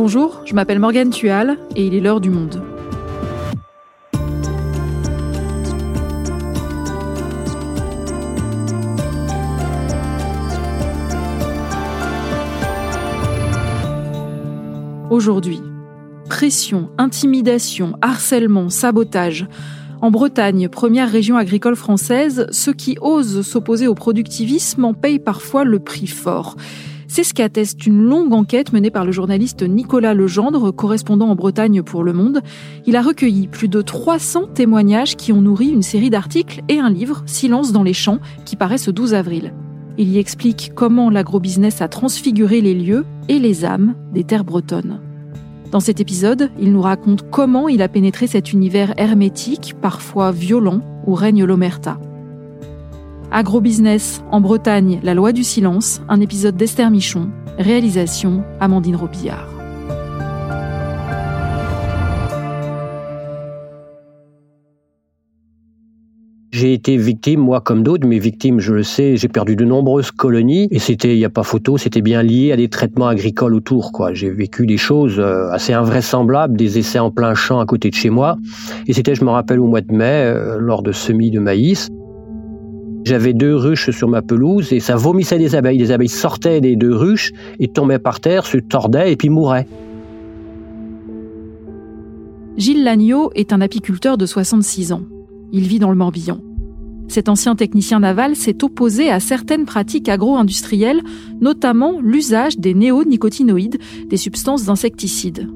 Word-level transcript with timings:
Bonjour, 0.00 0.42
je 0.44 0.54
m'appelle 0.54 0.78
Morgane 0.78 1.10
Tual 1.10 1.58
et 1.74 1.84
il 1.84 1.92
est 1.92 1.98
l'heure 1.98 2.20
du 2.20 2.30
monde. 2.30 2.62
Aujourd'hui, 15.10 15.60
pression, 16.28 16.90
intimidation, 16.96 17.94
harcèlement, 18.00 18.70
sabotage. 18.70 19.48
En 20.00 20.12
Bretagne, 20.12 20.68
première 20.68 21.10
région 21.10 21.36
agricole 21.36 21.74
française, 21.74 22.46
ceux 22.52 22.72
qui 22.72 22.98
osent 23.00 23.44
s'opposer 23.44 23.88
au 23.88 23.96
productivisme 23.96 24.84
en 24.84 24.94
payent 24.94 25.18
parfois 25.18 25.64
le 25.64 25.80
prix 25.80 26.06
fort. 26.06 26.54
C'est 27.10 27.24
ce 27.24 27.32
qu'atteste 27.32 27.86
une 27.86 28.02
longue 28.02 28.34
enquête 28.34 28.74
menée 28.74 28.90
par 28.90 29.06
le 29.06 29.12
journaliste 29.12 29.62
Nicolas 29.62 30.12
Legendre, 30.12 30.70
correspondant 30.72 31.30
en 31.30 31.34
Bretagne 31.34 31.82
pour 31.82 32.04
Le 32.04 32.12
Monde. 32.12 32.42
Il 32.86 32.96
a 32.96 33.02
recueilli 33.02 33.48
plus 33.48 33.68
de 33.68 33.80
300 33.80 34.48
témoignages 34.54 35.16
qui 35.16 35.32
ont 35.32 35.40
nourri 35.40 35.70
une 35.70 35.82
série 35.82 36.10
d'articles 36.10 36.62
et 36.68 36.78
un 36.78 36.90
livre, 36.90 37.22
Silence 37.24 37.72
dans 37.72 37.82
les 37.82 37.94
champs, 37.94 38.18
qui 38.44 38.56
paraît 38.56 38.76
ce 38.76 38.90
12 38.90 39.14
avril. 39.14 39.54
Il 39.96 40.10
y 40.10 40.18
explique 40.18 40.72
comment 40.74 41.08
l'agrobusiness 41.08 41.80
a 41.80 41.88
transfiguré 41.88 42.60
les 42.60 42.74
lieux 42.74 43.06
et 43.30 43.38
les 43.38 43.64
âmes 43.64 43.94
des 44.12 44.24
terres 44.24 44.44
bretonnes. 44.44 45.00
Dans 45.72 45.80
cet 45.80 46.00
épisode, 46.00 46.50
il 46.60 46.72
nous 46.72 46.82
raconte 46.82 47.30
comment 47.30 47.68
il 47.68 47.80
a 47.80 47.88
pénétré 47.88 48.26
cet 48.26 48.52
univers 48.52 48.92
hermétique, 48.98 49.74
parfois 49.80 50.30
violent, 50.30 50.82
où 51.06 51.14
règne 51.14 51.44
l'omerta. 51.44 51.98
Agrobusiness 53.30 54.22
en 54.32 54.40
Bretagne, 54.40 55.00
la 55.02 55.12
loi 55.12 55.32
du 55.32 55.44
silence, 55.44 56.00
un 56.08 56.20
épisode 56.20 56.56
d'Esther 56.56 56.90
Michon, 56.90 57.28
réalisation 57.58 58.42
Amandine 58.58 58.96
Robillard. 58.96 59.46
J'ai 66.50 66.72
été 66.72 66.96
victime, 66.96 67.40
moi 67.40 67.60
comme 67.60 67.82
d'autres, 67.82 68.08
mais 68.08 68.18
victime, 68.18 68.60
je 68.60 68.72
le 68.72 68.82
sais, 68.82 69.16
j'ai 69.16 69.28
perdu 69.28 69.56
de 69.56 69.64
nombreuses 69.66 70.10
colonies 70.10 70.66
et 70.70 70.78
c'était, 70.78 71.14
il 71.14 71.18
n'y 71.18 71.24
a 71.26 71.30
pas 71.30 71.42
photo, 71.42 71.76
c'était 71.76 72.00
bien 72.00 72.22
lié 72.22 72.50
à 72.52 72.56
des 72.56 72.68
traitements 72.68 73.08
agricoles 73.08 73.54
autour. 73.54 73.92
J'ai 74.14 74.30
vécu 74.30 74.66
des 74.66 74.78
choses 74.78 75.20
euh, 75.20 75.50
assez 75.50 75.74
invraisemblables, 75.74 76.56
des 76.56 76.78
essais 76.78 76.98
en 76.98 77.10
plein 77.10 77.34
champ 77.34 77.60
à 77.60 77.66
côté 77.66 77.90
de 77.90 77.94
chez 77.94 78.10
moi. 78.10 78.38
Et 78.86 78.94
c'était, 78.94 79.14
je 79.14 79.22
me 79.22 79.30
rappelle, 79.30 79.60
au 79.60 79.66
mois 79.66 79.82
de 79.82 79.92
mai, 79.92 80.24
euh, 80.24 80.56
lors 80.58 80.82
de 80.82 80.92
semis 80.92 81.30
de 81.30 81.38
maïs. 81.38 81.90
J'avais 83.08 83.32
deux 83.32 83.56
ruches 83.56 83.88
sur 83.88 84.06
ma 84.06 84.20
pelouse 84.20 84.70
et 84.70 84.80
ça 84.80 84.94
vomissait 84.94 85.38
des 85.38 85.54
abeilles. 85.54 85.78
Les 85.78 85.92
abeilles 85.92 86.10
sortaient 86.10 86.60
des 86.60 86.76
deux 86.76 86.94
ruches 86.94 87.32
et 87.58 87.66
tombaient 87.66 87.98
par 87.98 88.20
terre, 88.20 88.44
se 88.44 88.58
tordaient 88.58 89.10
et 89.10 89.16
puis 89.16 89.30
mouraient. 89.30 89.66
Gilles 92.58 92.84
Lagneau 92.84 93.30
est 93.34 93.54
un 93.54 93.62
apiculteur 93.62 94.18
de 94.18 94.26
66 94.26 94.92
ans. 94.92 95.04
Il 95.52 95.62
vit 95.62 95.78
dans 95.78 95.88
le 95.88 95.96
Morbihan. 95.96 96.36
Cet 97.08 97.30
ancien 97.30 97.54
technicien 97.56 98.00
naval 98.00 98.36
s'est 98.36 98.62
opposé 98.62 99.08
à 99.08 99.20
certaines 99.20 99.64
pratiques 99.64 100.10
agro-industrielles, 100.10 101.00
notamment 101.40 102.02
l'usage 102.02 102.58
des 102.58 102.74
néonicotinoïdes, 102.74 103.78
des 104.10 104.18
substances 104.18 104.68
insecticides. 104.68 105.48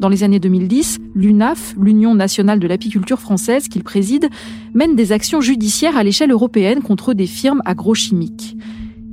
Dans 0.00 0.08
les 0.08 0.24
années 0.24 0.40
2010, 0.40 0.98
l'UNAF, 1.14 1.74
l'Union 1.78 2.14
nationale 2.14 2.58
de 2.58 2.66
l'apiculture 2.66 3.20
française 3.20 3.68
qu'il 3.68 3.84
préside, 3.84 4.30
mène 4.72 4.96
des 4.96 5.12
actions 5.12 5.42
judiciaires 5.42 5.98
à 5.98 6.02
l'échelle 6.02 6.30
européenne 6.30 6.80
contre 6.80 7.12
des 7.12 7.26
firmes 7.26 7.60
agrochimiques. 7.66 8.56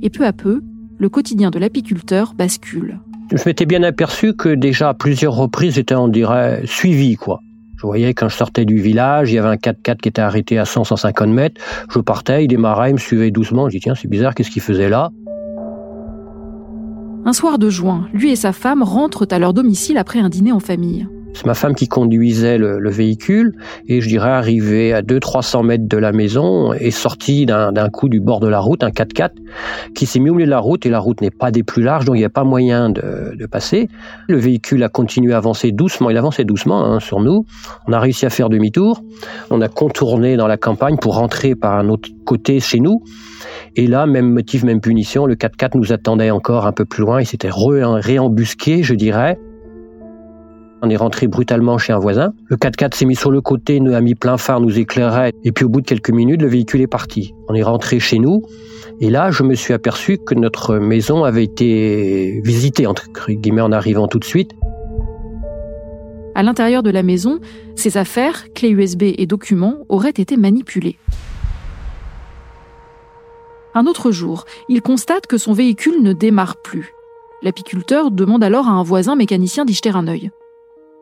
Et 0.00 0.08
peu 0.08 0.24
à 0.24 0.32
peu, 0.32 0.62
le 0.96 1.10
quotidien 1.10 1.50
de 1.50 1.58
l'apiculteur 1.58 2.32
bascule. 2.32 3.00
Je 3.34 3.42
m'étais 3.44 3.66
bien 3.66 3.82
aperçu 3.82 4.32
que 4.32 4.48
déjà 4.48 4.88
à 4.88 4.94
plusieurs 4.94 5.34
reprises, 5.34 5.74
j'étais, 5.74 5.94
on 5.94 6.08
dirait, 6.08 6.62
suivi, 6.64 7.16
quoi. 7.16 7.40
Je 7.76 7.82
voyais 7.82 8.14
quand 8.14 8.30
je 8.30 8.36
sortais 8.36 8.64
du 8.64 8.78
village, 8.78 9.30
il 9.30 9.34
y 9.34 9.38
avait 9.38 9.48
un 9.48 9.56
4x4 9.56 9.98
qui 9.98 10.08
était 10.08 10.22
arrêté 10.22 10.58
à 10.58 10.64
100-150 10.64 11.28
mètres. 11.28 11.60
Je 11.92 11.98
partais, 11.98 12.44
il 12.44 12.48
démarrait, 12.48 12.90
il 12.90 12.94
me 12.94 12.98
suivait 12.98 13.30
doucement. 13.30 13.68
Je 13.68 13.76
dis 13.76 13.80
tiens, 13.80 13.94
c'est 13.94 14.08
bizarre, 14.08 14.34
qu'est-ce 14.34 14.50
qu'il 14.50 14.62
faisait 14.62 14.88
là? 14.88 15.10
Un 17.28 17.34
soir 17.34 17.58
de 17.58 17.68
juin, 17.68 18.08
lui 18.14 18.30
et 18.30 18.36
sa 18.36 18.54
femme 18.54 18.82
rentrent 18.82 19.26
à 19.30 19.38
leur 19.38 19.52
domicile 19.52 19.98
après 19.98 20.18
un 20.18 20.30
dîner 20.30 20.50
en 20.50 20.60
famille. 20.60 21.06
C'est 21.38 21.46
ma 21.46 21.54
femme 21.54 21.76
qui 21.76 21.86
conduisait 21.86 22.58
le, 22.58 22.90
véhicule 22.90 23.54
et 23.86 24.00
je 24.00 24.08
dirais 24.08 24.30
arrivé 24.30 24.92
à 24.92 25.02
200-300 25.02 25.64
mètres 25.64 25.86
de 25.86 25.96
la 25.96 26.10
maison 26.10 26.72
et 26.72 26.90
sorti 26.90 27.46
d'un 27.46 27.88
coup 27.90 28.08
du 28.08 28.18
bord 28.18 28.40
de 28.40 28.48
la 28.48 28.58
route, 28.58 28.82
un 28.82 28.88
4x4 28.88 29.30
qui 29.94 30.06
s'est 30.06 30.18
mis 30.18 30.30
au 30.30 30.34
milieu 30.34 30.46
de 30.46 30.50
la 30.50 30.58
route 30.58 30.84
et 30.84 30.90
la 30.90 30.98
route 30.98 31.20
n'est 31.20 31.30
pas 31.30 31.52
des 31.52 31.62
plus 31.62 31.84
larges 31.84 32.06
donc 32.06 32.16
il 32.16 32.18
n'y 32.18 32.24
a 32.24 32.28
pas 32.28 32.42
moyen 32.42 32.90
de, 32.90 33.46
passer. 33.48 33.86
Le 34.28 34.36
véhicule 34.36 34.82
a 34.82 34.88
continué 34.88 35.32
à 35.32 35.36
avancer 35.36 35.70
doucement, 35.70 36.10
il 36.10 36.16
avançait 36.16 36.44
doucement 36.44 36.84
hein, 36.84 36.98
sur 36.98 37.20
nous. 37.20 37.44
On 37.86 37.92
a 37.92 38.00
réussi 38.00 38.26
à 38.26 38.30
faire 38.30 38.48
demi-tour, 38.48 39.00
on 39.50 39.60
a 39.60 39.68
contourné 39.68 40.36
dans 40.36 40.48
la 40.48 40.56
campagne 40.56 40.96
pour 40.96 41.14
rentrer 41.14 41.54
par 41.54 41.74
un 41.74 41.88
autre 41.88 42.08
côté 42.24 42.58
chez 42.58 42.80
nous. 42.80 43.04
Et 43.76 43.86
là, 43.86 44.06
même 44.06 44.32
motif, 44.32 44.64
même 44.64 44.80
punition, 44.80 45.24
le 45.24 45.36
4x4 45.36 45.78
nous 45.78 45.92
attendait 45.92 46.32
encore 46.32 46.66
un 46.66 46.72
peu 46.72 46.84
plus 46.84 47.02
loin, 47.02 47.20
il 47.20 47.26
s'était 47.26 47.50
réembusqué, 47.52 48.82
je 48.82 48.94
dirais. 48.94 49.38
On 50.80 50.90
est 50.90 50.96
rentré 50.96 51.26
brutalement 51.26 51.76
chez 51.76 51.92
un 51.92 51.98
voisin. 51.98 52.32
Le 52.46 52.56
4x4 52.56 52.94
s'est 52.94 53.04
mis 53.04 53.16
sur 53.16 53.32
le 53.32 53.40
côté, 53.40 53.80
nous 53.80 53.94
a 53.94 54.00
mis 54.00 54.14
plein 54.14 54.36
phare, 54.36 54.60
nous 54.60 54.78
éclairait. 54.78 55.32
Et 55.42 55.50
puis 55.50 55.64
au 55.64 55.68
bout 55.68 55.80
de 55.80 55.86
quelques 55.86 56.10
minutes, 56.10 56.40
le 56.40 56.48
véhicule 56.48 56.80
est 56.80 56.86
parti. 56.86 57.34
On 57.48 57.54
est 57.54 57.64
rentré 57.64 57.98
chez 57.98 58.20
nous. 58.20 58.42
Et 59.00 59.10
là, 59.10 59.30
je 59.32 59.42
me 59.42 59.54
suis 59.54 59.74
aperçu 59.74 60.18
que 60.18 60.34
notre 60.34 60.76
maison 60.76 61.24
avait 61.24 61.44
été 61.44 62.40
visitée, 62.44 62.86
entre 62.86 63.08
guillemets, 63.28 63.60
en 63.60 63.72
arrivant 63.72 64.06
tout 64.06 64.20
de 64.20 64.24
suite. 64.24 64.52
À 66.36 66.44
l'intérieur 66.44 66.84
de 66.84 66.90
la 66.90 67.02
maison, 67.02 67.40
ses 67.74 67.96
affaires, 67.96 68.52
clés 68.54 68.70
USB 68.70 69.02
et 69.18 69.26
documents 69.26 69.78
auraient 69.88 70.10
été 70.10 70.36
manipulés. 70.36 70.96
Un 73.74 73.86
autre 73.86 74.12
jour, 74.12 74.44
il 74.68 74.80
constate 74.80 75.26
que 75.26 75.38
son 75.38 75.52
véhicule 75.52 76.02
ne 76.02 76.12
démarre 76.12 76.56
plus. 76.62 76.92
L'apiculteur 77.42 78.10
demande 78.12 78.44
alors 78.44 78.68
à 78.68 78.72
un 78.72 78.82
voisin 78.82 79.16
mécanicien 79.16 79.64
d'y 79.64 79.74
jeter 79.74 79.90
un 79.90 80.06
œil. 80.06 80.30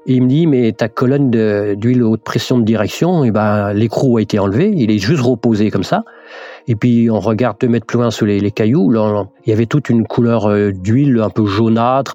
Il 0.09 0.22
me 0.22 0.28
dit, 0.28 0.47
mais 0.47 0.72
ta 0.72 0.89
colonne 0.89 1.31
d'huile 1.31 2.05
haute 2.05 2.22
pression 2.22 2.59
de 2.59 2.65
direction, 2.65 3.25
et 3.25 3.28
eh 3.28 3.31
ben, 3.33 3.72
l'écrou 3.72 4.19
a 4.19 4.22
été 4.22 4.39
enlevé, 4.39 4.72
il 4.75 4.93
est 4.93 4.99
juste 4.99 5.21
reposé 5.21 5.71
comme 5.71 5.83
ça. 5.83 6.05
Et 6.69 6.77
puis 6.77 7.11
on 7.11 7.19
regarde 7.19 7.56
deux 7.61 7.69
mètres 7.69 7.87
plus 7.87 7.99
loin 7.99 8.12
sur 8.12 8.25
les, 8.25 8.50
cailloux, 8.53 8.91
là, 8.91 9.27
il 9.45 9.50
y 9.50 9.53
avait 9.53 9.66
toute 9.66 9.91
une 9.91 10.06
couleur 10.06 10.49
euh, 10.49 10.71
d'huile 10.72 11.21
un 11.21 11.31
peu 11.31 11.45
jaunâtre. 11.47 12.15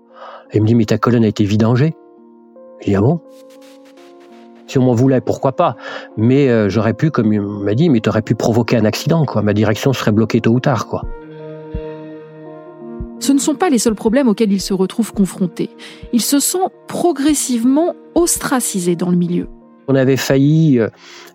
Il 0.53 0.61
me 0.61 0.67
dit, 0.67 0.75
mais 0.75 0.85
ta 0.85 0.97
colonne 0.97 1.25
a 1.25 1.27
été 1.27 1.43
vidangée. 1.43 1.93
Je 2.79 2.87
dis, 2.87 2.95
ah 2.95 3.01
bon? 3.01 3.19
Si 4.67 4.77
on 4.77 4.83
m'en 4.83 4.93
voulait, 4.93 5.19
pourquoi 5.19 5.51
pas? 5.51 5.75
Mais 6.15 6.47
euh, 6.47 6.69
j'aurais 6.69 6.93
pu, 6.93 7.11
comme 7.11 7.33
il 7.33 7.41
m'a 7.41 7.73
dit, 7.73 7.89
mais 7.89 7.99
tu 7.99 8.07
aurais 8.07 8.21
pu 8.21 8.35
provoquer 8.35 8.77
un 8.77 8.85
accident, 8.85 9.25
quoi. 9.25 9.41
Ma 9.41 9.53
direction 9.53 9.91
serait 9.91 10.13
bloquée 10.13 10.39
tôt 10.39 10.51
ou 10.51 10.59
tard, 10.61 10.87
quoi. 10.87 11.03
Ce 13.21 13.31
ne 13.31 13.37
sont 13.37 13.53
pas 13.53 13.69
les 13.69 13.77
seuls 13.77 13.93
problèmes 13.93 14.27
auxquels 14.27 14.51
il 14.51 14.59
se 14.59 14.73
retrouve 14.73 15.13
confronté. 15.13 15.69
Il 16.11 16.21
se 16.21 16.39
sent 16.39 16.57
progressivement 16.87 17.93
ostracisé 18.15 18.95
dans 18.95 19.11
le 19.11 19.15
milieu. 19.15 19.47
On 19.87 19.93
avait 19.93 20.17
failli 20.17 20.79
euh, 20.79 20.87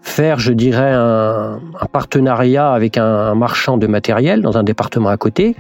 faire, 0.02 0.40
je 0.40 0.52
dirais, 0.52 0.92
un, 0.92 1.60
partenariat 1.92 2.72
avec 2.72 2.98
un, 2.98 3.36
marchand 3.36 3.76
de 3.76 3.86
matériel 3.86 4.42
dans 4.42 4.56
un 4.56 4.64
département 4.64 5.10
à 5.10 5.16
côté. 5.16 5.54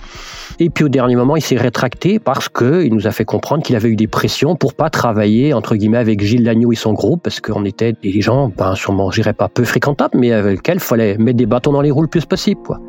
Et 0.58 0.68
puis 0.68 0.82
au 0.82 0.88
dernier 0.88 1.14
moment, 1.14 1.36
il 1.36 1.42
s'est 1.42 1.56
rétracté 1.56 2.18
parce 2.18 2.48
qu'il 2.48 2.92
nous 2.92 3.06
a 3.06 3.12
fait 3.12 3.24
comprendre 3.24 3.62
qu'il 3.62 3.76
avait 3.76 3.90
eu 3.90 3.96
des 3.96 4.08
pressions 4.08 4.56
pour 4.56 4.74
pas 4.74 4.90
travailler, 4.90 5.54
entre 5.54 5.76
guillemets, 5.76 5.98
avec 5.98 6.20
Gilles 6.24 6.44
Lagneau 6.44 6.72
et 6.72 6.76
son 6.76 6.92
groupe, 6.92 7.22
parce 7.22 7.38
qu'on 7.38 7.64
était 7.64 7.92
des 7.92 8.20
gens, 8.20 8.50
ben, 8.56 8.74
sûrement, 8.74 9.12
je 9.12 9.20
dirais 9.20 9.32
pas 9.32 9.48
peu 9.48 9.64
fréquentables, 9.64 10.18
mais 10.18 10.32
avec 10.32 10.56
lesquels 10.56 10.78
il 10.78 10.80
fallait 10.80 11.18
mettre 11.18 11.38
des 11.38 11.46
bâtons 11.46 11.72
dans 11.72 11.82
les 11.82 11.92
roues 11.92 12.02
le 12.02 12.08
plus 12.08 12.24
possible. 12.24 12.62
Quoi. 12.62 12.80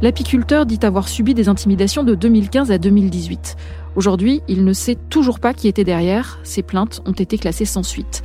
L'apiculteur 0.00 0.64
dit 0.64 0.78
avoir 0.82 1.08
subi 1.08 1.34
des 1.34 1.48
intimidations 1.48 2.04
de 2.04 2.14
2015 2.14 2.70
à 2.70 2.78
2018. 2.78 3.56
Aujourd'hui, 3.96 4.42
il 4.46 4.64
ne 4.64 4.72
sait 4.72 4.96
toujours 5.10 5.40
pas 5.40 5.54
qui 5.54 5.66
était 5.66 5.82
derrière. 5.82 6.38
Ses 6.44 6.62
plaintes 6.62 7.02
ont 7.04 7.12
été 7.12 7.36
classées 7.36 7.64
sans 7.64 7.82
suite. 7.82 8.22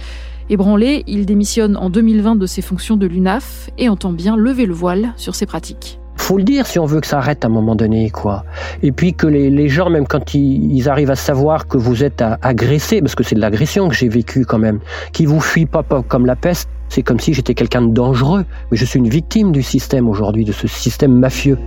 Ébranlé, 0.51 1.03
il 1.07 1.25
démissionne 1.25 1.75
en 1.75 1.89
2020 1.89 2.35
de 2.35 2.45
ses 2.45 2.61
fonctions 2.61 2.95
de 2.95 3.07
l'UNAF 3.07 3.71
et 3.79 3.89
entend 3.89 4.11
bien 4.11 4.35
lever 4.35 4.67
le 4.67 4.73
voile 4.73 5.13
sur 5.17 5.33
ses 5.33 5.47
pratiques 5.47 5.99
faut 6.15 6.37
le 6.37 6.43
dire 6.43 6.65
si 6.67 6.79
on 6.79 6.85
veut 6.85 7.01
que 7.01 7.07
ça 7.07 7.17
arrête 7.17 7.43
à 7.43 7.47
un 7.47 7.51
moment 7.51 7.75
donné, 7.75 8.09
quoi. 8.09 8.45
Et 8.81 8.93
puis 8.93 9.13
que 9.13 9.27
les, 9.27 9.67
gens, 9.67 9.89
même 9.89 10.07
quand 10.07 10.33
ils, 10.33 10.87
arrivent 10.87 11.11
à 11.11 11.17
savoir 11.17 11.67
que 11.67 11.77
vous 11.77 12.01
êtes 12.01 12.23
agressé, 12.41 13.01
parce 13.01 13.13
que 13.13 13.23
c'est 13.23 13.35
de 13.35 13.41
l'agression 13.41 13.89
que 13.89 13.95
j'ai 13.95 14.07
vécu 14.07 14.45
quand 14.45 14.57
même, 14.57 14.79
qui 15.11 15.25
vous 15.25 15.41
fuient 15.41 15.65
pas, 15.65 15.83
pas 15.83 16.01
comme 16.01 16.25
la 16.25 16.37
peste, 16.37 16.69
c'est 16.93 17.01
comme 17.01 17.19
si 17.19 17.33
j'étais 17.33 17.55
quelqu'un 17.55 17.81
de 17.81 17.91
dangereux. 17.91 18.45
Mais 18.69 18.77
je 18.77 18.85
suis 18.85 18.99
une 18.99 19.09
victime 19.09 19.51
du 19.51 19.63
système 19.63 20.07
aujourd'hui, 20.07 20.45
de 20.45 20.51
ce 20.51 20.67
système 20.67 21.11
mafieux. 21.11 21.57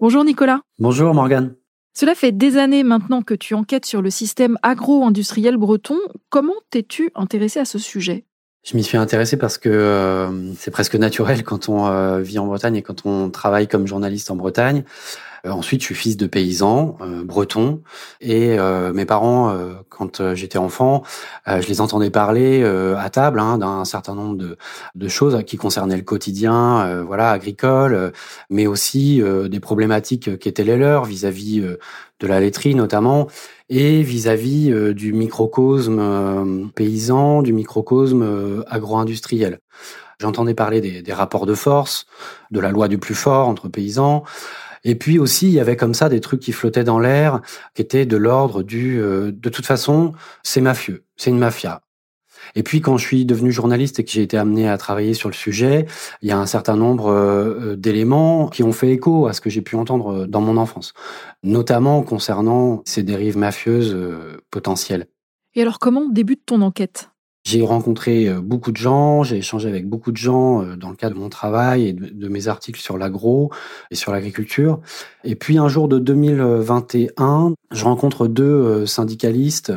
Bonjour 0.00 0.24
Nicolas. 0.24 0.62
Bonjour 0.80 1.14
Morgane. 1.14 1.54
Cela 1.94 2.14
fait 2.14 2.32
des 2.32 2.56
années 2.56 2.82
maintenant 2.82 3.22
que 3.22 3.34
tu 3.34 3.54
enquêtes 3.54 3.86
sur 3.86 4.02
le 4.02 4.10
système 4.10 4.58
agro-industriel 4.62 5.58
breton. 5.58 5.98
Comment 6.28 6.54
t'es-tu 6.70 7.10
intéressé 7.14 7.60
à 7.60 7.64
ce 7.64 7.78
sujet? 7.78 8.24
Je 8.62 8.76
m'y 8.76 8.84
suis 8.84 8.98
intéressé 8.98 9.38
parce 9.38 9.56
que 9.56 9.70
euh, 9.70 10.52
c'est 10.54 10.70
presque 10.70 10.94
naturel 10.94 11.44
quand 11.44 11.68
on 11.70 11.86
euh, 11.86 12.20
vit 12.20 12.38
en 12.38 12.46
Bretagne 12.46 12.76
et 12.76 12.82
quand 12.82 13.06
on 13.06 13.30
travaille 13.30 13.68
comme 13.68 13.86
journaliste 13.86 14.30
en 14.30 14.36
Bretagne. 14.36 14.84
Euh, 15.46 15.50
ensuite, 15.50 15.80
je 15.80 15.86
suis 15.86 15.94
fils 15.94 16.16
de 16.16 16.26
paysan 16.26 16.96
breton 17.24 17.82
et 18.20 18.56
mes 18.92 19.04
parents, 19.04 19.54
quand 19.88 20.34
j'étais 20.34 20.58
enfant, 20.58 21.02
je 21.46 21.66
les 21.66 21.80
entendais 21.80 22.10
parler 22.10 22.64
à 22.64 23.10
table 23.10 23.40
hein, 23.40 23.58
d'un 23.58 23.84
certain 23.84 24.14
nombre 24.14 24.36
de, 24.36 24.56
de, 24.94 25.08
choses 25.08 25.42
qui 25.44 25.56
concernaient 25.56 25.96
le 25.96 26.02
quotidien, 26.02 27.02
voilà, 27.04 27.30
agricole, 27.30 28.12
mais 28.48 28.66
aussi 28.66 29.22
des 29.48 29.60
problématiques 29.60 30.38
qui 30.38 30.48
étaient 30.48 30.64
les 30.64 30.76
leurs 30.76 31.04
vis-à-vis 31.04 31.62
de 32.20 32.26
la 32.26 32.40
laiterie 32.40 32.74
notamment 32.74 33.28
et 33.68 34.02
vis-à-vis 34.02 34.70
euh, 34.70 34.92
du 34.92 35.12
microcosme 35.12 35.98
euh, 36.00 36.66
paysan, 36.74 37.42
du 37.42 37.52
microcosme 37.52 38.22
euh, 38.22 38.64
agro-industriel. 38.68 39.60
J'entendais 40.18 40.54
parler 40.54 40.80
des, 40.80 41.02
des, 41.02 41.12
rapports 41.12 41.46
de 41.46 41.54
force, 41.54 42.06
de 42.50 42.60
la 42.60 42.70
loi 42.70 42.88
du 42.88 42.98
plus 42.98 43.14
fort 43.14 43.48
entre 43.48 43.68
paysans. 43.68 44.24
Et 44.84 44.94
puis 44.94 45.18
aussi, 45.18 45.48
il 45.48 45.52
y 45.52 45.60
avait 45.60 45.76
comme 45.76 45.94
ça 45.94 46.08
des 46.08 46.20
trucs 46.20 46.40
qui 46.40 46.52
flottaient 46.52 46.84
dans 46.84 46.98
l'air, 46.98 47.40
qui 47.74 47.82
étaient 47.82 48.06
de 48.06 48.16
l'ordre 48.16 48.62
du 48.62 48.96
de 48.98 49.48
toute 49.48 49.66
façon, 49.66 50.12
c'est 50.42 50.60
mafieux, 50.60 51.04
c'est 51.16 51.30
une 51.30 51.38
mafia. 51.38 51.82
Et 52.54 52.62
puis 52.62 52.80
quand 52.80 52.96
je 52.96 53.06
suis 53.06 53.24
devenu 53.24 53.52
journaliste 53.52 53.98
et 53.98 54.04
que 54.04 54.10
j'ai 54.10 54.22
été 54.22 54.36
amené 54.36 54.68
à 54.68 54.78
travailler 54.78 55.14
sur 55.14 55.28
le 55.28 55.34
sujet, 55.34 55.86
il 56.22 56.28
y 56.28 56.32
a 56.32 56.38
un 56.38 56.46
certain 56.46 56.76
nombre 56.76 57.08
euh, 57.08 57.76
d'éléments 57.76 58.48
qui 58.48 58.62
ont 58.62 58.72
fait 58.72 58.90
écho 58.90 59.26
à 59.26 59.32
ce 59.32 59.40
que 59.40 59.50
j'ai 59.50 59.62
pu 59.62 59.76
entendre 59.76 60.22
euh, 60.22 60.26
dans 60.26 60.40
mon 60.40 60.56
enfance, 60.56 60.92
notamment 61.42 62.02
concernant 62.02 62.82
ces 62.84 63.02
dérives 63.02 63.38
mafieuses 63.38 63.94
euh, 63.94 64.38
potentielles. 64.50 65.06
Et 65.54 65.62
alors 65.62 65.78
comment 65.78 66.08
débute 66.08 66.42
ton 66.46 66.62
enquête? 66.62 67.09
J'ai 67.44 67.64
rencontré 67.64 68.28
euh, 68.28 68.40
beaucoup 68.40 68.70
de 68.70 68.76
gens, 68.76 69.22
j'ai 69.22 69.38
échangé 69.38 69.68
avec 69.68 69.88
beaucoup 69.88 70.12
de 70.12 70.16
gens 70.16 70.62
euh, 70.62 70.76
dans 70.76 70.90
le 70.90 70.96
cadre 70.96 71.14
de 71.14 71.20
mon 71.20 71.30
travail 71.30 71.86
et 71.86 71.92
de, 71.94 72.28
mes 72.28 72.48
articles 72.48 72.80
sur 72.80 72.98
l'agro 72.98 73.50
et 73.90 73.94
sur 73.94 74.12
l'agriculture. 74.12 74.80
Et 75.24 75.34
puis 75.34 75.56
un 75.56 75.68
jour 75.68 75.88
de 75.88 75.98
2021, 75.98 77.54
je 77.70 77.84
rencontre 77.84 78.28
deux 78.28 78.44
euh, 78.44 78.86
syndicalistes 78.86 79.72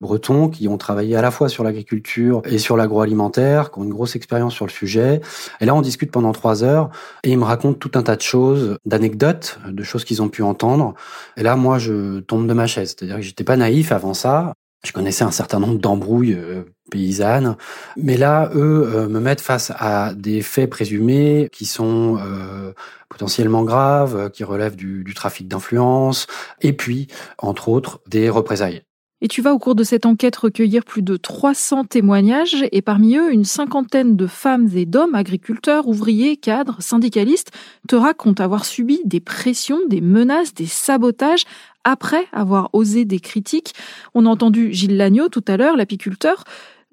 bretons 0.00 0.48
qui 0.50 0.68
ont 0.68 0.76
travaillé 0.76 1.16
à 1.16 1.22
la 1.22 1.30
fois 1.30 1.48
sur 1.48 1.64
l'agriculture 1.64 2.42
et 2.44 2.58
sur 2.58 2.76
l'agroalimentaire, 2.76 3.70
qui 3.70 3.78
ont 3.78 3.84
une 3.84 3.90
grosse 3.90 4.14
expérience 4.14 4.54
sur 4.54 4.66
le 4.66 4.70
sujet. 4.70 5.22
Et 5.60 5.64
là, 5.64 5.74
on 5.74 5.80
discute 5.80 6.10
pendant 6.10 6.32
trois 6.32 6.64
heures 6.64 6.90
et 7.24 7.32
ils 7.32 7.38
me 7.38 7.44
racontent 7.44 7.78
tout 7.78 7.92
un 7.94 8.02
tas 8.02 8.16
de 8.16 8.22
choses, 8.22 8.76
d'anecdotes, 8.84 9.58
de 9.66 9.82
choses 9.82 10.04
qu'ils 10.04 10.20
ont 10.20 10.28
pu 10.28 10.42
entendre. 10.42 10.94
Et 11.38 11.42
là, 11.42 11.56
moi, 11.56 11.78
je 11.78 12.20
tombe 12.20 12.46
de 12.46 12.54
ma 12.54 12.66
chaise. 12.66 12.94
C'est-à-dire 12.96 13.16
que 13.16 13.22
j'étais 13.22 13.44
pas 13.44 13.56
naïf 13.56 13.90
avant 13.90 14.12
ça. 14.12 14.52
Je 14.86 14.92
connaissais 14.92 15.24
un 15.24 15.32
certain 15.32 15.58
nombre 15.58 15.80
d'embrouilles 15.80 16.34
euh, 16.34 16.62
paysannes, 16.92 17.56
mais 17.96 18.16
là, 18.16 18.50
eux 18.54 18.88
euh, 18.94 19.08
me 19.08 19.18
mettent 19.18 19.40
face 19.40 19.72
à 19.76 20.14
des 20.14 20.42
faits 20.42 20.70
présumés 20.70 21.48
qui 21.50 21.66
sont 21.66 22.18
euh, 22.20 22.72
potentiellement 23.08 23.64
graves, 23.64 24.30
qui 24.30 24.44
relèvent 24.44 24.76
du, 24.76 25.02
du 25.02 25.12
trafic 25.12 25.48
d'influence, 25.48 26.28
et 26.60 26.72
puis, 26.72 27.08
entre 27.38 27.68
autres, 27.68 28.00
des 28.06 28.30
représailles. 28.30 28.84
Et 29.26 29.28
tu 29.28 29.42
vas 29.42 29.52
au 29.52 29.58
cours 29.58 29.74
de 29.74 29.82
cette 29.82 30.06
enquête 30.06 30.36
recueillir 30.36 30.84
plus 30.84 31.02
de 31.02 31.16
300 31.16 31.86
témoignages 31.86 32.64
et 32.70 32.80
parmi 32.80 33.16
eux, 33.16 33.32
une 33.32 33.44
cinquantaine 33.44 34.14
de 34.14 34.28
femmes 34.28 34.68
et 34.76 34.86
d'hommes, 34.86 35.16
agriculteurs, 35.16 35.88
ouvriers, 35.88 36.36
cadres, 36.36 36.76
syndicalistes, 36.78 37.50
te 37.88 37.96
racontent 37.96 38.44
avoir 38.44 38.64
subi 38.64 39.00
des 39.04 39.18
pressions, 39.18 39.80
des 39.88 40.00
menaces, 40.00 40.54
des 40.54 40.66
sabotages 40.66 41.42
après 41.82 42.26
avoir 42.32 42.70
osé 42.72 43.04
des 43.04 43.18
critiques. 43.18 43.72
On 44.14 44.26
a 44.26 44.28
entendu 44.28 44.72
Gilles 44.72 44.96
Lagneau 44.96 45.28
tout 45.28 45.44
à 45.48 45.56
l'heure, 45.56 45.76
l'apiculteur. 45.76 46.44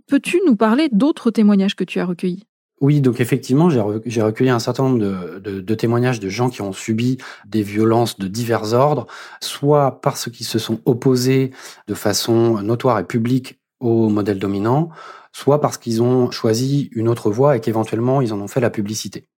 Peux-tu 0.08 0.42
nous 0.48 0.56
parler 0.56 0.90
d'autres 0.92 1.30
témoignages 1.30 1.76
que 1.76 1.84
tu 1.84 2.00
as 2.00 2.06
recueillis? 2.08 2.48
Oui, 2.84 3.00
donc 3.00 3.22
effectivement, 3.22 3.70
j'ai 3.70 4.22
recueilli 4.22 4.50
un 4.50 4.60
certain 4.60 4.84
nombre 4.84 5.00
de, 5.00 5.74
témoignages 5.74 6.20
de 6.20 6.28
gens 6.28 6.50
qui 6.50 6.62
ont 6.62 6.74
subi 6.74 7.18
des 7.46 7.64
violences 7.64 8.20
de 8.20 8.28
divers 8.28 8.74
ordres, 8.74 9.08
soit 9.42 10.02
parce 10.02 10.30
qu'ils 10.30 10.46
se 10.46 10.60
sont 10.60 10.82
opposés 10.84 11.52
de 11.88 11.94
façon 11.94 12.62
notoire 12.62 13.00
et 13.00 13.06
publique 13.06 13.62
au 13.80 14.10
modèle 14.10 14.38
dominant, 14.38 14.90
soit 15.32 15.62
parce 15.62 15.78
qu'ils 15.78 16.04
ont 16.04 16.30
choisi 16.30 16.90
une 16.92 17.08
autre 17.08 17.32
voie 17.32 17.56
et 17.56 17.62
qu'éventuellement 17.62 18.22
ils 18.22 18.34
en 18.34 18.42
ont 18.42 18.50
fait 18.50 18.60
la 18.60 18.70
publicité. 18.70 19.30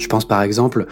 Je 0.00 0.06
pense 0.06 0.24
par 0.24 0.42
exemple 0.42 0.86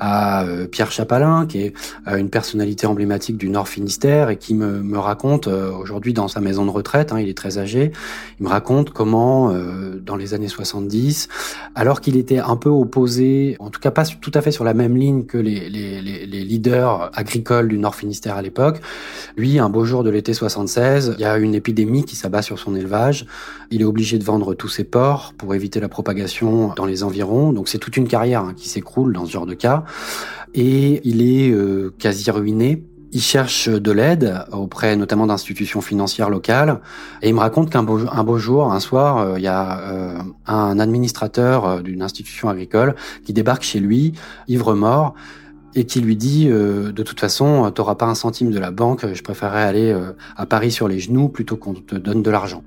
à 0.00 0.44
euh, 0.44 0.66
Pierre 0.66 0.90
Chapalin, 0.90 1.46
qui 1.46 1.60
est 1.60 1.74
euh, 2.08 2.16
une 2.16 2.30
personnalité 2.30 2.86
emblématique 2.86 3.36
du 3.36 3.50
Nord 3.50 3.68
Finistère 3.68 4.30
et 4.30 4.38
qui 4.38 4.54
me, 4.54 4.82
me 4.82 4.98
raconte 4.98 5.48
euh, 5.48 5.70
aujourd'hui 5.70 6.14
dans 6.14 6.28
sa 6.28 6.40
maison 6.40 6.64
de 6.64 6.70
retraite, 6.70 7.12
hein, 7.12 7.20
il 7.20 7.28
est 7.28 7.36
très 7.36 7.58
âgé, 7.58 7.92
il 8.40 8.44
me 8.44 8.48
raconte 8.48 8.90
comment 8.90 9.52
dans 10.00 10.16
les 10.16 10.34
années 10.34 10.48
70, 10.48 11.28
alors 11.74 12.00
qu'il 12.00 12.16
était 12.16 12.38
un 12.38 12.56
peu 12.56 12.70
opposé, 12.70 13.56
en 13.58 13.70
tout 13.70 13.80
cas 13.80 13.90
pas 13.90 14.04
tout 14.04 14.30
à 14.34 14.40
fait 14.40 14.50
sur 14.50 14.64
la 14.64 14.74
même 14.74 14.96
ligne 14.96 15.24
que 15.24 15.38
les, 15.38 15.68
les, 15.68 16.00
les, 16.00 16.26
les 16.26 16.44
leaders 16.44 17.10
agricoles 17.14 17.68
du 17.68 17.78
Nord 17.78 17.94
Finistère 17.94 18.36
à 18.36 18.42
l'époque, 18.42 18.80
lui, 19.36 19.58
un 19.58 19.68
beau 19.68 19.84
jour 19.84 20.04
de 20.04 20.10
l'été 20.10 20.32
76, 20.32 21.16
il 21.18 21.22
y 21.22 21.24
a 21.24 21.36
une 21.36 21.54
épidémie 21.54 22.04
qui 22.04 22.16
s'abat 22.16 22.42
sur 22.42 22.58
son 22.58 22.74
élevage, 22.74 23.26
il 23.70 23.82
est 23.82 23.84
obligé 23.84 24.18
de 24.18 24.24
vendre 24.24 24.54
tous 24.54 24.68
ses 24.68 24.84
porcs 24.84 25.34
pour 25.36 25.54
éviter 25.54 25.80
la 25.80 25.88
propagation 25.88 26.72
dans 26.74 26.86
les 26.86 27.02
environs, 27.02 27.52
donc 27.52 27.68
c'est 27.68 27.78
toute 27.78 27.96
une 27.96 28.08
carrière 28.08 28.40
hein, 28.40 28.53
qui 28.56 28.68
s'écroule 28.68 29.12
dans 29.12 29.26
ce 29.26 29.32
genre 29.32 29.46
de 29.46 29.54
cas. 29.54 29.84
Et 30.54 31.00
il 31.04 31.22
est 31.22 31.50
euh, 31.50 31.92
quasi 31.98 32.30
ruiné. 32.30 32.84
Il 33.12 33.20
cherche 33.20 33.68
de 33.68 33.92
l'aide 33.92 34.44
auprès 34.50 34.96
notamment 34.96 35.26
d'institutions 35.26 35.80
financières 35.80 36.30
locales. 36.30 36.80
Et 37.22 37.28
il 37.28 37.34
me 37.34 37.40
raconte 37.40 37.70
qu'un 37.70 37.82
beau, 37.82 38.00
un 38.10 38.24
beau 38.24 38.38
jour, 38.38 38.72
un 38.72 38.80
soir, 38.80 39.18
euh, 39.18 39.34
il 39.38 39.44
y 39.44 39.48
a 39.48 39.78
euh, 39.80 40.18
un 40.46 40.78
administrateur 40.78 41.82
d'une 41.82 42.02
institution 42.02 42.48
agricole 42.48 42.94
qui 43.24 43.32
débarque 43.32 43.62
chez 43.62 43.80
lui, 43.80 44.14
ivre-mort, 44.48 45.14
et 45.76 45.86
qui 45.86 46.00
lui 46.00 46.16
dit 46.16 46.46
de 46.46 47.02
toute 47.02 47.18
façon, 47.18 47.68
t'auras 47.72 47.96
pas 47.96 48.06
un 48.06 48.14
centime 48.14 48.52
de 48.52 48.60
la 48.60 48.70
banque, 48.70 49.12
je 49.12 49.22
préférerais 49.24 49.64
aller 49.64 50.00
à 50.36 50.46
Paris 50.46 50.70
sur 50.70 50.86
les 50.86 51.00
genoux 51.00 51.28
plutôt 51.28 51.56
qu'on 51.56 51.74
te 51.74 51.96
donne 51.96 52.22
de 52.22 52.30
l'argent 52.30 52.62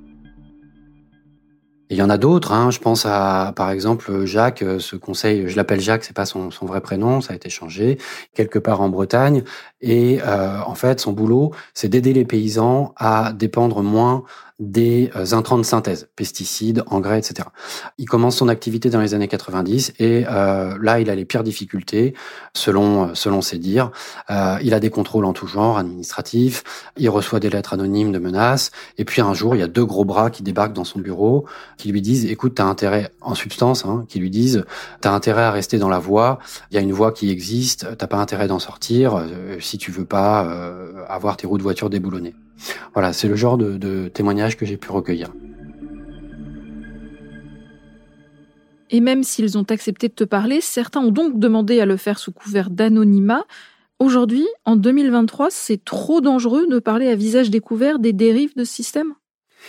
il 1.90 1.98
y 1.98 2.02
en 2.02 2.10
a 2.10 2.18
d'autres, 2.18 2.52
hein. 2.52 2.72
je 2.72 2.80
pense 2.80 3.06
à 3.06 3.54
par 3.56 3.70
exemple 3.72 4.26
Jacques, 4.26 4.62
euh, 4.62 4.80
ce 4.80 4.96
conseil, 4.96 5.48
je 5.48 5.56
l'appelle 5.56 5.80
Jacques, 5.80 6.04
c'est 6.04 6.16
pas 6.16 6.26
son, 6.26 6.52
son, 6.52 6.66
vrai 6.66 6.82
prénom, 6.82 7.22
ça 7.22 7.34
a 7.34 7.36
été 7.36 7.50
changé, 7.50 7.98
quelque 8.34 8.60
part 8.60 8.82
en 8.82 8.90
Bretagne, 8.90 9.44
et 9.82 10.20
euh, 10.26 10.60
en 10.66 10.76
fait 10.76 11.00
son 11.00 11.14
boulot, 11.14 11.52
c'est 11.74 11.88
d'aider 11.88 12.14
les 12.14 12.26
paysans 12.26 12.94
à 12.98 13.32
dépendre 13.34 13.84
moins 13.84 14.24
des 14.60 15.12
euh, 15.16 15.34
intrants 15.34 15.58
de 15.58 15.64
synthèse, 15.64 16.08
pesticides, 16.16 16.84
engrais, 16.88 17.20
etc. 17.20 17.50
Il 18.00 18.06
commence 18.06 18.38
son 18.38 18.48
activité 18.48 18.90
dans 18.90 19.00
les 19.00 19.14
années 19.14 19.28
90 19.28 19.94
et 20.00 20.26
euh, 20.28 20.78
là, 20.82 21.00
il 21.00 21.10
a 21.10 21.16
les 21.16 21.26
pires 21.26 21.44
difficultés, 21.44 22.16
selon 22.56 23.10
euh, 23.10 23.14
selon 23.14 23.42
ses 23.42 23.60
dires. 23.60 23.92
Euh, 24.32 24.58
il 24.64 24.74
a 24.74 24.80
des 24.80 24.90
contrôles 24.90 25.26
en 25.26 25.34
tout 25.34 25.46
genre, 25.46 25.78
administratifs. 25.78 26.64
Il 26.98 27.10
reçoit 27.10 27.40
des 27.40 27.50
lettres 27.50 27.74
anonymes 27.74 28.12
de 28.12 28.18
menaces. 28.18 28.72
Et 28.98 29.06
puis 29.06 29.22
un 29.22 29.34
jour, 29.36 29.56
il 29.56 29.60
y 29.60 29.64
a 29.64 29.68
deux 29.68 29.86
gros 29.86 30.06
bras 30.06 30.32
qui 30.32 30.42
débarquent 30.42 30.74
dans 30.74 30.84
son 30.84 31.00
bureau, 31.00 31.46
qui 31.78 31.92
lui 31.92 32.02
disent 32.02 32.26
"Écoute, 32.26 32.56
t'as 32.56 32.66
intérêt, 32.66 33.12
en 33.22 33.36
substance, 33.36 33.86
hein, 33.86 34.06
qui 34.10 34.20
lui 34.20 34.32
disent 34.32 34.66
t'as 35.02 35.12
intérêt 35.12 35.44
à 35.44 35.52
rester 35.52 35.78
dans 35.78 35.90
la 35.90 36.00
voie. 36.00 36.40
Il 36.72 36.76
y 36.76 36.78
a 36.78 36.82
une 36.82 36.94
voie 36.94 37.12
qui 37.12 37.30
existe. 37.30 37.96
T'as 37.98 38.08
pas 38.08 38.18
intérêt 38.18 38.48
d'en 38.48 38.60
sortir 38.60 39.24
si 39.60 39.78
tu 39.78 39.92
veux 39.92 40.06
pas 40.06 40.40
avoir 41.08 41.38
tes 41.38 41.46
roues 41.46 41.58
de 41.60 41.64
voiture 41.64 41.90
déboulonnées." 41.90 42.34
Voilà, 42.94 43.14
c'est 43.14 43.28
le 43.28 43.36
genre 43.36 43.58
de, 43.58 44.08
témoignage 44.10 44.58
que 44.58 44.66
j'ai 44.66 44.78
pu 44.78 44.92
recueillir. 44.92 45.34
Et 48.90 49.02
même 49.02 49.24
s'ils 49.24 49.58
ont 49.58 49.64
accepté 49.64 50.08
de 50.08 50.14
te 50.14 50.24
parler, 50.24 50.62
certains 50.62 51.02
ont 51.02 51.12
donc 51.12 51.40
demandé 51.40 51.82
à 51.82 51.86
le 51.86 51.98
faire 51.98 52.20
sous 52.20 52.32
couvert 52.32 52.70
d'anonymat. 52.70 53.46
Aujourd'hui, 54.00 54.48
en 54.64 54.76
2023, 54.76 55.50
c'est 55.50 55.84
trop 55.84 56.22
dangereux 56.22 56.68
de 56.68 56.80
parler 56.80 57.10
à 57.10 57.16
visage 57.16 57.50
découvert 57.50 58.00
des 58.00 58.14
dérives 58.14 58.56
de 58.56 58.64
ce 58.64 58.74
système? 58.74 59.14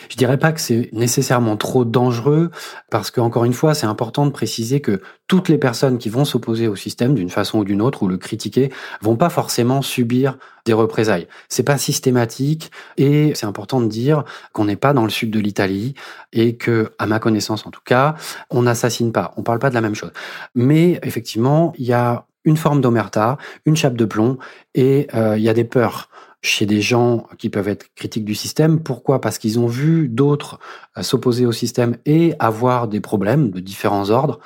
Je 0.08 0.16
dirais 0.16 0.38
pas 0.38 0.52
que 0.52 0.60
c'est 0.60 0.88
nécessairement 0.92 1.56
trop 1.56 1.84
dangereux 1.84 2.50
parce 2.90 3.10
que 3.10 3.20
encore 3.20 3.44
une 3.44 3.52
fois, 3.52 3.74
c'est 3.74 3.86
important 3.86 4.26
de 4.26 4.30
préciser 4.30 4.80
que 4.80 5.00
toutes 5.26 5.48
les 5.48 5.58
personnes 5.58 5.98
qui 5.98 6.08
vont 6.08 6.24
s'opposer 6.24 6.68
au 6.68 6.76
système 6.76 7.14
d'une 7.14 7.30
façon 7.30 7.58
ou 7.58 7.64
d'une 7.64 7.82
autre 7.82 8.02
ou 8.02 8.08
le 8.08 8.16
critiquer 8.16 8.72
vont 9.02 9.16
pas 9.16 9.28
forcément 9.28 9.82
subir 9.82 10.38
des 10.64 10.72
représailles. 10.72 11.28
C'est 11.48 11.62
pas 11.62 11.78
systématique 11.78 12.70
et 12.96 13.32
c'est 13.34 13.46
important 13.46 13.80
de 13.80 13.88
dire 13.88 14.24
qu'on 14.52 14.66
n'est 14.66 14.76
pas 14.76 14.92
dans 14.92 15.04
le 15.04 15.10
sud 15.10 15.30
de 15.30 15.40
l'Italie 15.40 15.94
et 16.32 16.56
que, 16.56 16.92
à 16.98 17.06
ma 17.06 17.18
connaissance 17.18 17.66
en 17.66 17.70
tout 17.70 17.82
cas, 17.84 18.14
on 18.50 18.62
n'assassine 18.62 19.12
pas. 19.12 19.34
On 19.36 19.42
parle 19.42 19.58
pas 19.58 19.70
de 19.70 19.74
la 19.74 19.80
même 19.80 19.94
chose. 19.94 20.12
Mais 20.54 20.98
effectivement, 21.02 21.72
il 21.78 21.86
y 21.86 21.92
a 21.92 22.27
une 22.44 22.56
forme 22.56 22.80
d'omerta, 22.80 23.38
une 23.66 23.76
chape 23.76 23.96
de 23.96 24.04
plomb 24.04 24.38
et 24.74 25.06
euh, 25.14 25.36
il 25.36 25.42
y 25.42 25.48
a 25.48 25.54
des 25.54 25.64
peurs 25.64 26.08
chez 26.40 26.66
des 26.66 26.80
gens 26.80 27.26
qui 27.36 27.50
peuvent 27.50 27.68
être 27.68 27.86
critiques 27.96 28.24
du 28.24 28.34
système. 28.36 28.80
Pourquoi? 28.80 29.20
Parce 29.20 29.38
qu'ils 29.38 29.58
ont 29.58 29.66
vu 29.66 30.08
d'autres 30.08 30.60
euh, 30.96 31.02
s'opposer 31.02 31.46
au 31.46 31.52
système 31.52 31.96
et 32.06 32.34
avoir 32.38 32.86
des 32.88 33.00
problèmes 33.00 33.50
de 33.50 33.60
différents 33.60 34.10
ordres. 34.10 34.38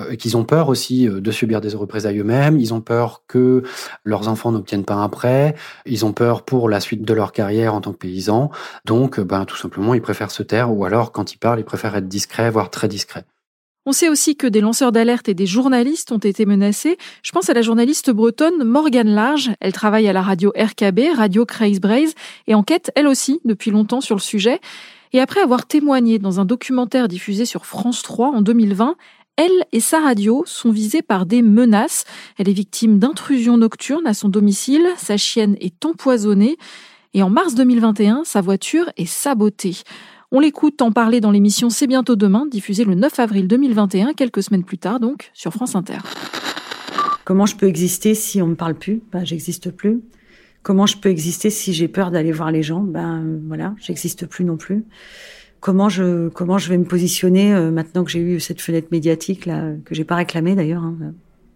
euh, 0.00 0.16
qu'ils 0.16 0.36
ont 0.36 0.44
peur 0.44 0.68
aussi 0.68 1.06
de 1.08 1.30
subir 1.30 1.60
des 1.60 1.74
représailles 1.74 2.18
eux-mêmes, 2.18 2.58
ils 2.58 2.72
ont 2.74 2.80
peur 2.80 3.24
que 3.26 3.62
leurs 4.04 4.28
enfants 4.28 4.52
n'obtiennent 4.52 4.84
pas 4.84 4.94
un 4.94 5.08
prêt, 5.08 5.54
ils 5.86 6.04
ont 6.04 6.12
peur 6.12 6.44
pour 6.44 6.68
la 6.68 6.80
suite 6.80 7.02
de 7.04 7.14
leur 7.14 7.32
carrière 7.32 7.74
en 7.74 7.80
tant 7.80 7.92
que 7.92 7.98
paysans. 7.98 8.50
Donc, 8.84 9.20
ben, 9.20 9.44
tout 9.44 9.56
simplement, 9.56 9.94
ils 9.94 10.02
préfèrent 10.02 10.30
se 10.30 10.42
taire 10.42 10.72
ou 10.72 10.84
alors, 10.84 11.12
quand 11.12 11.32
ils 11.32 11.38
parlent, 11.38 11.60
ils 11.60 11.64
préfèrent 11.64 11.96
être 11.96 12.08
discrets, 12.08 12.50
voire 12.50 12.70
très 12.70 12.88
discrets. 12.88 13.24
On 13.84 13.90
sait 13.90 14.08
aussi 14.08 14.36
que 14.36 14.46
des 14.46 14.60
lanceurs 14.60 14.92
d'alerte 14.92 15.28
et 15.28 15.34
des 15.34 15.46
journalistes 15.46 16.12
ont 16.12 16.18
été 16.18 16.46
menacés. 16.46 16.96
Je 17.22 17.32
pense 17.32 17.50
à 17.50 17.52
la 17.52 17.62
journaliste 17.62 18.12
bretonne 18.12 18.62
Morgane 18.62 19.08
Large. 19.08 19.50
Elle 19.58 19.72
travaille 19.72 20.06
à 20.06 20.12
la 20.12 20.22
radio 20.22 20.52
RKB, 20.56 21.16
Radio 21.16 21.44
Braise, 21.80 22.14
et 22.46 22.54
enquête, 22.54 22.92
elle 22.94 23.08
aussi, 23.08 23.40
depuis 23.44 23.72
longtemps 23.72 24.00
sur 24.00 24.14
le 24.14 24.20
sujet. 24.20 24.60
Et 25.12 25.20
après 25.20 25.40
avoir 25.40 25.66
témoigné 25.66 26.20
dans 26.20 26.38
un 26.38 26.44
documentaire 26.44 27.08
diffusé 27.08 27.44
sur 27.44 27.66
France 27.66 28.02
3 28.02 28.28
en 28.28 28.40
2020, 28.40 28.94
elle 29.36 29.50
et 29.72 29.80
sa 29.80 29.98
radio 29.98 30.44
sont 30.46 30.70
visées 30.70 31.02
par 31.02 31.26
des 31.26 31.42
menaces. 31.42 32.04
Elle 32.38 32.48
est 32.48 32.52
victime 32.52 33.00
d'intrusions 33.00 33.56
nocturnes 33.56 34.06
à 34.06 34.14
son 34.14 34.28
domicile, 34.28 34.86
sa 34.96 35.16
chienne 35.16 35.56
est 35.60 35.84
empoisonnée, 35.84 36.56
et 37.14 37.22
en 37.24 37.30
mars 37.30 37.56
2021, 37.56 38.22
sa 38.24 38.42
voiture 38.42 38.90
est 38.96 39.06
sabotée. 39.06 39.74
On 40.34 40.40
l'écoute 40.40 40.80
en 40.80 40.92
parler 40.92 41.20
dans 41.20 41.30
l'émission 41.30 41.68
C'est 41.68 41.86
bientôt 41.86 42.16
demain, 42.16 42.46
diffusée 42.46 42.86
le 42.86 42.94
9 42.94 43.18
avril 43.18 43.46
2021, 43.48 44.14
quelques 44.14 44.42
semaines 44.42 44.64
plus 44.64 44.78
tard 44.78 44.98
donc, 44.98 45.30
sur 45.34 45.52
France 45.52 45.74
Inter. 45.76 45.98
Comment 47.26 47.44
je 47.44 47.54
peux 47.54 47.66
exister 47.66 48.14
si 48.14 48.40
on 48.40 48.46
ne 48.46 48.52
me 48.52 48.56
parle 48.56 48.74
plus? 48.74 49.02
Ben, 49.12 49.26
j'existe 49.26 49.70
plus. 49.70 50.00
Comment 50.62 50.86
je 50.86 50.96
peux 50.96 51.10
exister 51.10 51.50
si 51.50 51.74
j'ai 51.74 51.86
peur 51.86 52.10
d'aller 52.10 52.32
voir 52.32 52.50
les 52.50 52.62
gens? 52.62 52.80
Ben 52.80 53.22
voilà, 53.46 53.74
j'existe 53.78 54.24
plus 54.24 54.46
non 54.46 54.56
plus. 54.56 54.86
Comment 55.60 55.90
je 55.90 56.30
comment 56.30 56.56
je 56.56 56.70
vais 56.70 56.78
me 56.78 56.86
positionner 56.86 57.52
euh, 57.52 57.70
maintenant 57.70 58.02
que 58.02 58.10
j'ai 58.10 58.20
eu 58.20 58.40
cette 58.40 58.62
fenêtre 58.62 58.88
médiatique 58.90 59.44
là 59.44 59.72
que 59.84 59.94
j'ai 59.94 60.04
pas 60.04 60.16
réclamée 60.16 60.54
d'ailleurs 60.54 60.82
hein, 60.82 60.96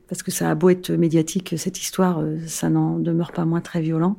parce 0.09 0.23
que 0.23 0.31
ça 0.31 0.51
a 0.51 0.55
beau 0.55 0.69
être 0.69 0.91
médiatique 0.91 1.55
cette 1.57 1.81
histoire, 1.81 2.19
euh, 2.21 2.37
ça 2.47 2.69
n'en 2.69 2.99
demeure 2.99 3.33
pas 3.33 3.47
moins 3.47 3.63
très 3.63 3.81
violent. 3.81 4.19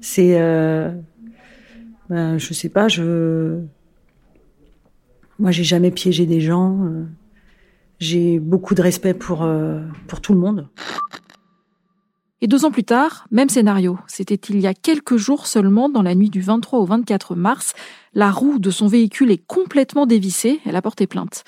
C'est 0.00 0.40
euh, 0.40 0.90
ben, 2.10 2.38
je 2.38 2.52
sais 2.52 2.68
pas, 2.68 2.88
je. 2.88 3.60
Moi, 5.38 5.52
j'ai 5.52 5.64
jamais 5.64 5.92
piégé 5.92 6.26
des 6.26 6.40
gens. 6.40 6.84
Euh, 6.84 7.04
j'ai 8.00 8.40
beaucoup 8.40 8.74
de 8.74 8.82
respect 8.82 9.14
pour, 9.14 9.42
euh, 9.42 9.80
pour 10.08 10.20
tout 10.20 10.34
le 10.34 10.40
monde. 10.40 10.68
Et 12.40 12.46
deux 12.48 12.64
ans 12.64 12.70
plus 12.72 12.84
tard, 12.84 13.26
même 13.30 13.48
scénario. 13.48 13.98
C'était 14.08 14.34
il 14.34 14.60
y 14.60 14.66
a 14.66 14.74
quelques 14.74 15.16
jours 15.16 15.46
seulement, 15.46 15.88
dans 15.88 16.02
la 16.02 16.14
nuit 16.14 16.30
du 16.30 16.40
23 16.40 16.80
au 16.80 16.84
24 16.84 17.36
mars. 17.36 17.74
La 18.12 18.30
roue 18.30 18.58
de 18.58 18.70
son 18.70 18.88
véhicule 18.88 19.30
est 19.30 19.46
complètement 19.46 20.06
dévissée. 20.06 20.60
Elle 20.66 20.76
a 20.76 20.82
porté 20.82 21.06
plainte. 21.06 21.44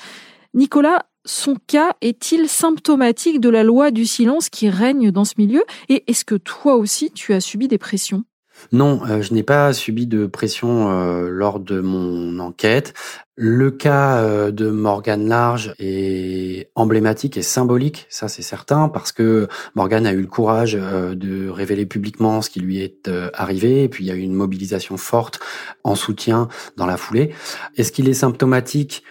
Nicolas, 0.55 1.07
son 1.25 1.57
cas 1.67 1.95
est-il 2.03 2.49
symptomatique 2.49 3.41
de 3.41 3.49
la 3.49 3.65
loi 3.65 3.91
du 3.91 4.07
silence 4.07 4.49
qui 4.49 4.69
règne 4.69 5.11
dans 5.11 5.25
ce 5.25 5.35
milieu? 5.39 5.65
Et 5.89 6.05
est-ce 6.07 6.25
que 6.25 6.35
toi 6.37 6.77
aussi, 6.77 7.11
tu 7.11 7.33
as 7.33 7.41
subi 7.41 7.69
des 7.69 7.79
pressions? 7.79 8.25
Non, 8.71 9.01
euh, 9.09 9.23
je 9.23 9.35
n'ai 9.35 9.43
pas 9.43 9.73
subi 9.73 10.07
de 10.07 10.27
pression 10.27 10.91
euh, 10.91 11.29
lors 11.29 11.59
de 11.59 11.81
mon 11.81 12.39
enquête. 12.39 12.95
Le 13.35 13.71
cas 13.71 14.19
euh, 14.19 14.51
de 14.51 14.71
Morgane 14.71 15.27
Large 15.27 15.75
est 15.79 16.71
emblématique 16.75 17.37
et 17.37 17.43
symbolique, 17.43 18.07
ça 18.09 18.29
c'est 18.29 18.43
certain, 18.43 18.89
parce 18.89 19.11
que 19.11 19.49
Morgane 19.75 20.07
a 20.07 20.13
eu 20.13 20.21
le 20.21 20.27
courage 20.27 20.75
de 20.75 21.49
révéler 21.49 21.87
publiquement 21.87 22.43
ce 22.43 22.51
qui 22.51 22.61
lui 22.61 22.81
est 22.81 23.11
arrivé, 23.35 23.85
et 23.85 23.89
puis 23.89 24.05
il 24.05 24.07
y 24.07 24.11
a 24.11 24.15
eu 24.15 24.21
une 24.21 24.35
mobilisation 24.35 24.97
forte 24.97 25.41
en 25.83 25.95
soutien 25.95 26.49
dans 26.77 26.87
la 26.87 26.97
foulée. 26.97 27.35
Est-ce 27.77 27.91
qu'il 27.91 28.09
est 28.09 28.15
symptomatique? 28.15 29.03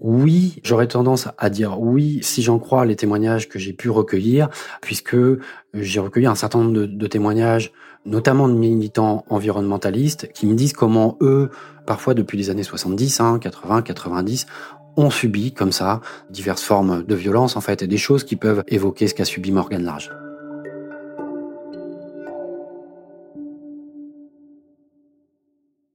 Oui, 0.00 0.60
j'aurais 0.62 0.86
tendance 0.86 1.26
à 1.38 1.50
dire 1.50 1.80
oui 1.80 2.20
si 2.22 2.42
j'en 2.42 2.60
crois 2.60 2.86
les 2.86 2.94
témoignages 2.94 3.48
que 3.48 3.58
j'ai 3.58 3.72
pu 3.72 3.90
recueillir, 3.90 4.48
puisque 4.80 5.16
j'ai 5.74 6.00
recueilli 6.00 6.26
un 6.26 6.36
certain 6.36 6.60
nombre 6.60 6.86
de, 6.86 7.06
témoignages, 7.08 7.72
notamment 8.04 8.48
de 8.48 8.54
militants 8.54 9.24
environnementalistes, 9.28 10.32
qui 10.32 10.46
me 10.46 10.54
disent 10.54 10.72
comment 10.72 11.16
eux, 11.20 11.50
parfois 11.86 12.14
depuis 12.14 12.38
les 12.38 12.50
années 12.50 12.62
70, 12.62 13.20
80, 13.40 13.82
90, 13.82 14.46
ont 14.96 15.10
subi 15.10 15.52
comme 15.52 15.72
ça 15.72 16.00
diverses 16.30 16.62
formes 16.62 17.04
de 17.04 17.14
violence 17.14 17.56
en 17.56 17.60
fait, 17.60 17.82
et 17.82 17.86
des 17.86 17.98
choses 17.98 18.24
qui 18.24 18.36
peuvent 18.36 18.64
évoquer 18.68 19.08
ce 19.08 19.14
qu'a 19.14 19.24
subi 19.24 19.52
Morgan 19.52 19.84
Large. 19.84 20.10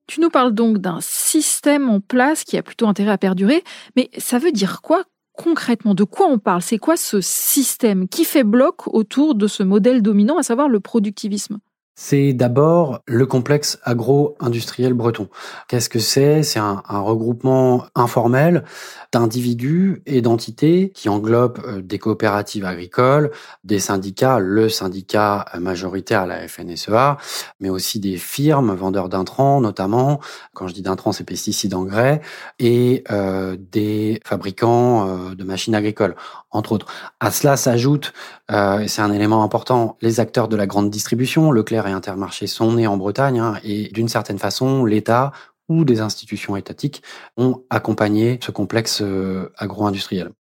Tu 0.08 0.22
nous 0.22 0.30
parles 0.30 0.54
donc 0.54 0.78
d'un 0.78 1.00
système 1.02 1.90
en 1.90 2.00
place 2.00 2.44
qui 2.44 2.58
a 2.58 2.62
plutôt 2.62 2.88
intérêt 2.88 3.12
à 3.12 3.18
perdurer, 3.18 3.64
mais 3.96 4.10
ça 4.20 4.38
veut 4.38 4.52
dire 4.52 4.82
quoi 4.82 5.04
concrètement? 5.34 5.96
De 5.96 6.04
quoi 6.04 6.28
on 6.28 6.38
parle? 6.38 6.62
C'est 6.62 6.78
quoi 6.78 6.96
ce 6.96 7.20
système? 7.20 8.08
Qui 8.08 8.24
fait 8.24 8.44
bloc 8.44 8.88
autour 8.94 9.36
de 9.36 9.48
ce 9.48 9.64
modèle 9.64 10.02
dominant, 10.02 10.38
à 10.38 10.44
savoir 10.44 10.70
le 10.70 10.80
productivisme? 10.80 11.58
C'est 11.96 12.34
d'abord 12.34 13.02
le 13.06 13.26
complexe 13.28 13.78
agro-industriel 13.84 14.94
breton. 14.94 15.30
Qu'est-ce 15.68 15.90
que 15.90 16.00
c'est? 16.00 16.42
C'est 16.42 16.60
un, 16.60 16.82
regroupement 16.90 17.86
informel 17.96 18.64
d'individus 19.12 20.02
et 20.06 20.22
d'entités 20.22 20.92
qui 20.94 21.10
englobe 21.10 21.60
euh, 21.68 21.82
des 21.82 22.00
coopératives 22.00 22.66
agricoles, 22.66 23.32
des 23.64 23.80
syndicats, 23.80 24.40
le 24.40 24.70
syndicat 24.70 25.46
majoritaire, 25.60 26.26
la 26.26 26.48
FNSEA, 26.48 27.18
mais 27.60 27.70
aussi 27.70 28.00
des 28.00 28.18
firmes 28.18 28.74
vendeurs 28.74 29.10
d'intrants, 29.10 29.62
notamment, 29.62 30.20
quand 30.54 30.68
je 30.68 30.74
dis 30.74 30.82
d'intrants, 30.82 31.12
c'est 31.12 31.24
pesticides, 31.24 31.74
engrais, 31.76 32.22
et 32.58 33.04
euh, 33.12 33.56
des 33.72 34.20
fabricants 34.26 35.08
euh, 35.08 35.36
de 35.36 35.44
machines 35.44 35.76
agricoles, 35.76 36.16
entre 36.50 36.72
autres. 36.72 36.88
À 37.20 37.30
cela 37.30 37.58
s'ajoute, 37.58 38.14
et 38.52 38.88
c'est 38.88 39.02
un 39.02 39.12
élément 39.12 39.44
important, 39.44 39.98
les 40.02 40.20
acteurs 40.20 40.48
de 40.48 40.56
la 40.56 40.68
grande 40.68 40.90
distribution, 40.90 41.52
Leclerc 41.52 41.83
et 41.88 41.92
Intermarché 41.92 42.48
sont 42.48 42.74
nés 42.74 42.88
en 42.88 42.98
Bretagne 42.98 43.40
hein, 43.40 43.60
et 43.64 43.90
d'une 43.90 44.08
certaine 44.08 44.40
façon, 44.40 44.86
l'État 44.86 45.32
ou 45.70 45.86
des 45.86 46.02
institutions 46.02 46.56
étatiques 46.56 47.04
ont 47.38 47.64
accompagné 47.70 48.40
ce 48.42 48.52
complexe 48.52 49.02
euh, 49.02 49.52
agro-industriel. 49.58 50.32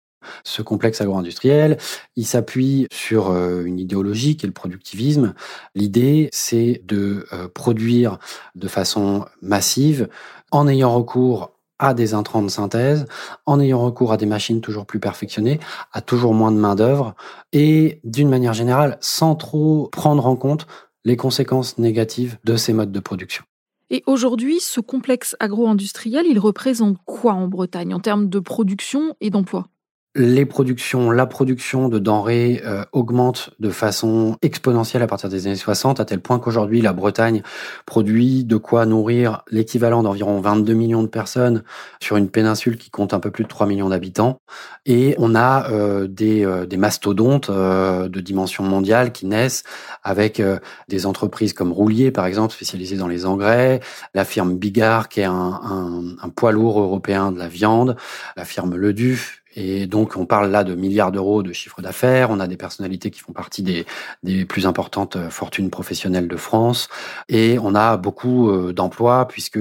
Ce 0.43 0.61
complexe 0.61 1.01
agro-industriel, 1.01 1.77
il 2.15 2.25
s'appuie 2.25 2.87
sur 2.91 3.29
euh, 3.29 3.63
une 3.63 3.79
idéologie 3.79 4.37
qui 4.37 4.45
est 4.45 4.47
le 4.47 4.53
productivisme. 4.53 5.33
L'idée, 5.75 6.29
c'est 6.31 6.81
de 6.85 7.25
euh, 7.33 7.47
produire 7.47 8.19
de 8.55 8.67
façon 8.67 9.25
massive 9.41 10.07
en 10.51 10.67
ayant 10.67 10.93
recours 10.93 11.51
à 11.79 11.93
des 11.93 12.13
intrants 12.13 12.41
de 12.43 12.49
synthèse, 12.49 13.05
en 13.45 13.59
ayant 13.59 13.81
recours 13.81 14.13
à 14.13 14.17
des 14.17 14.25
machines 14.25 14.61
toujours 14.61 14.85
plus 14.85 14.99
perfectionnées, 14.99 15.59
à 15.91 16.01
toujours 16.01 16.33
moins 16.33 16.51
de 16.51 16.57
main-d'œuvre, 16.57 17.15
et 17.51 17.99
d'une 18.03 18.29
manière 18.29 18.53
générale, 18.53 18.97
sans 19.01 19.35
trop 19.35 19.89
prendre 19.91 20.25
en 20.25 20.35
compte 20.35 20.67
les 21.05 21.17
conséquences 21.17 21.77
négatives 21.77 22.37
de 22.43 22.55
ces 22.55 22.73
modes 22.73 22.91
de 22.91 22.99
production. 22.99 23.43
Et 23.89 24.03
aujourd'hui, 24.07 24.59
ce 24.59 24.79
complexe 24.79 25.35
agro-industriel, 25.39 26.25
il 26.27 26.39
représente 26.39 26.97
quoi 27.05 27.33
en 27.33 27.47
Bretagne 27.47 27.93
en 27.93 27.99
termes 27.99 28.29
de 28.29 28.39
production 28.39 29.15
et 29.21 29.29
d'emploi? 29.29 29.67
Les 30.15 30.45
productions, 30.45 31.09
la 31.09 31.25
production 31.25 31.89
de 31.89 31.97
denrées 31.97 32.61
euh, 32.65 32.83
augmente 32.91 33.49
de 33.59 33.71
façon 33.71 34.37
exponentielle 34.43 35.01
à 35.01 35.07
partir 35.07 35.27
des 35.27 35.47
années 35.47 35.55
60, 35.55 35.99
à 35.99 36.05
tel 36.05 36.19
point 36.19 36.37
qu'aujourd'hui, 36.37 36.81
la 36.81 36.93
Bretagne 36.93 37.41
produit 37.87 38.43
de 38.43 38.57
quoi 38.57 38.85
nourrir 38.85 39.41
l'équivalent 39.49 40.03
d'environ 40.03 40.39
22 40.39 40.73
millions 40.73 41.01
de 41.01 41.07
personnes 41.07 41.63
sur 41.99 42.17
une 42.17 42.29
péninsule 42.29 42.77
qui 42.77 42.91
compte 42.91 43.13
un 43.13 43.19
peu 43.19 43.31
plus 43.31 43.43
de 43.43 43.49
3 43.49 43.65
millions 43.65 43.89
d'habitants. 43.89 44.37
Et 44.85 45.15
on 45.17 45.33
a 45.33 45.71
euh, 45.71 46.07
des, 46.07 46.45
euh, 46.45 46.67
des, 46.67 46.77
mastodontes 46.77 47.49
de 47.49 48.19
dimension 48.19 48.63
mondiale 48.63 49.13
qui 49.13 49.25
naissent 49.25 49.63
avec 50.03 50.41
des 50.89 51.05
entreprises 51.05 51.53
comme 51.53 51.71
Roulier, 51.71 52.11
par 52.11 52.25
exemple, 52.25 52.53
spécialisées 52.53 52.97
dans 52.97 53.07
les 53.07 53.25
engrais, 53.25 53.79
la 54.13 54.25
firme 54.25 54.57
Bigard, 54.57 55.07
qui 55.07 55.21
est 55.21 55.25
un, 55.25 55.31
un, 55.31 56.03
un 56.21 56.29
poids 56.29 56.51
lourd 56.51 56.79
européen 56.81 57.31
de 57.31 57.39
la 57.39 57.47
viande, 57.47 57.95
la 58.35 58.43
firme 58.43 58.75
Leduf, 58.75 59.42
et 59.55 59.87
donc, 59.87 60.15
on 60.15 60.25
parle 60.25 60.49
là 60.49 60.63
de 60.63 60.75
milliards 60.75 61.11
d'euros 61.11 61.43
de 61.43 61.53
chiffre 61.53 61.81
d'affaires. 61.81 62.29
On 62.31 62.39
a 62.39 62.47
des 62.47 62.57
personnalités 62.57 63.11
qui 63.11 63.19
font 63.19 63.33
partie 63.33 63.63
des, 63.63 64.45
plus 64.45 64.65
importantes 64.65 65.17
fortunes 65.29 65.69
professionnelles 65.69 66.27
de 66.27 66.35
France. 66.35 66.89
Et 67.29 67.57
on 67.61 67.75
a 67.75 67.97
beaucoup 67.97 68.49
euh, 68.49 68.73
d'emplois 68.73 69.27
puisque 69.27 69.59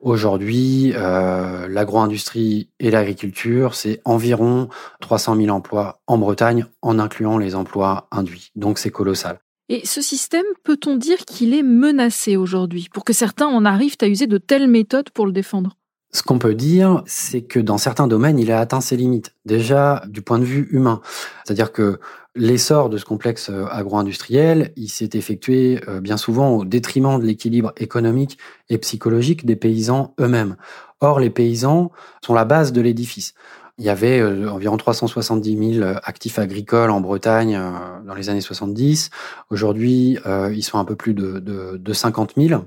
aujourd'hui, 0.00 0.92
euh, 0.94 1.66
l'agro-industrie 1.68 2.68
et 2.78 2.90
l'agriculture, 2.90 3.74
c'est 3.74 4.00
environ 4.04 4.68
300 5.00 5.36
000 5.36 5.48
emplois 5.48 6.00
en 6.06 6.18
Bretagne, 6.18 6.66
en 6.82 6.98
incluant 6.98 7.38
les 7.38 7.54
emplois 7.54 8.08
induits. 8.10 8.50
Donc, 8.54 8.78
c'est 8.78 8.90
colossal. 8.90 9.40
Et 9.70 9.86
ce 9.86 10.02
système, 10.02 10.44
peut-on 10.62 10.96
dire 10.96 11.24
qu'il 11.24 11.54
est 11.54 11.62
menacé 11.62 12.36
aujourd'hui 12.36 12.88
pour 12.92 13.04
que 13.04 13.14
certains 13.14 13.46
en 13.46 13.64
arrivent 13.64 13.96
à 14.02 14.08
user 14.08 14.26
de 14.26 14.36
telles 14.36 14.68
méthodes 14.68 15.08
pour 15.08 15.24
le 15.24 15.32
défendre? 15.32 15.74
Ce 16.14 16.22
qu'on 16.22 16.38
peut 16.38 16.54
dire, 16.54 17.02
c'est 17.06 17.42
que 17.42 17.58
dans 17.58 17.76
certains 17.76 18.06
domaines, 18.06 18.38
il 18.38 18.52
a 18.52 18.60
atteint 18.60 18.80
ses 18.80 18.96
limites. 18.96 19.34
Déjà, 19.46 20.04
du 20.06 20.22
point 20.22 20.38
de 20.38 20.44
vue 20.44 20.68
humain. 20.70 21.00
C'est-à-dire 21.44 21.72
que 21.72 21.98
l'essor 22.36 22.88
de 22.88 22.98
ce 22.98 23.04
complexe 23.04 23.50
euh, 23.50 23.66
agro-industriel, 23.68 24.72
il 24.76 24.88
s'est 24.88 25.10
effectué 25.14 25.80
euh, 25.88 26.00
bien 26.00 26.16
souvent 26.16 26.50
au 26.50 26.64
détriment 26.64 27.18
de 27.18 27.24
l'équilibre 27.24 27.72
économique 27.78 28.38
et 28.68 28.78
psychologique 28.78 29.44
des 29.44 29.56
paysans 29.56 30.14
eux-mêmes. 30.20 30.54
Or, 31.00 31.18
les 31.18 31.30
paysans 31.30 31.90
sont 32.24 32.32
la 32.32 32.44
base 32.44 32.72
de 32.72 32.80
l'édifice. 32.80 33.34
Il 33.78 33.84
y 33.84 33.90
avait 33.90 34.22
environ 34.46 34.76
370 34.76 35.78
000 35.80 35.94
actifs 36.04 36.38
agricoles 36.38 36.90
en 36.90 37.00
Bretagne 37.00 37.60
dans 38.06 38.14
les 38.14 38.30
années 38.30 38.40
70. 38.40 39.10
Aujourd'hui, 39.50 40.16
ils 40.52 40.62
sont 40.62 40.78
un 40.78 40.84
peu 40.84 40.94
plus 40.94 41.12
de 41.12 41.92
50 41.92 42.34
000. 42.36 42.62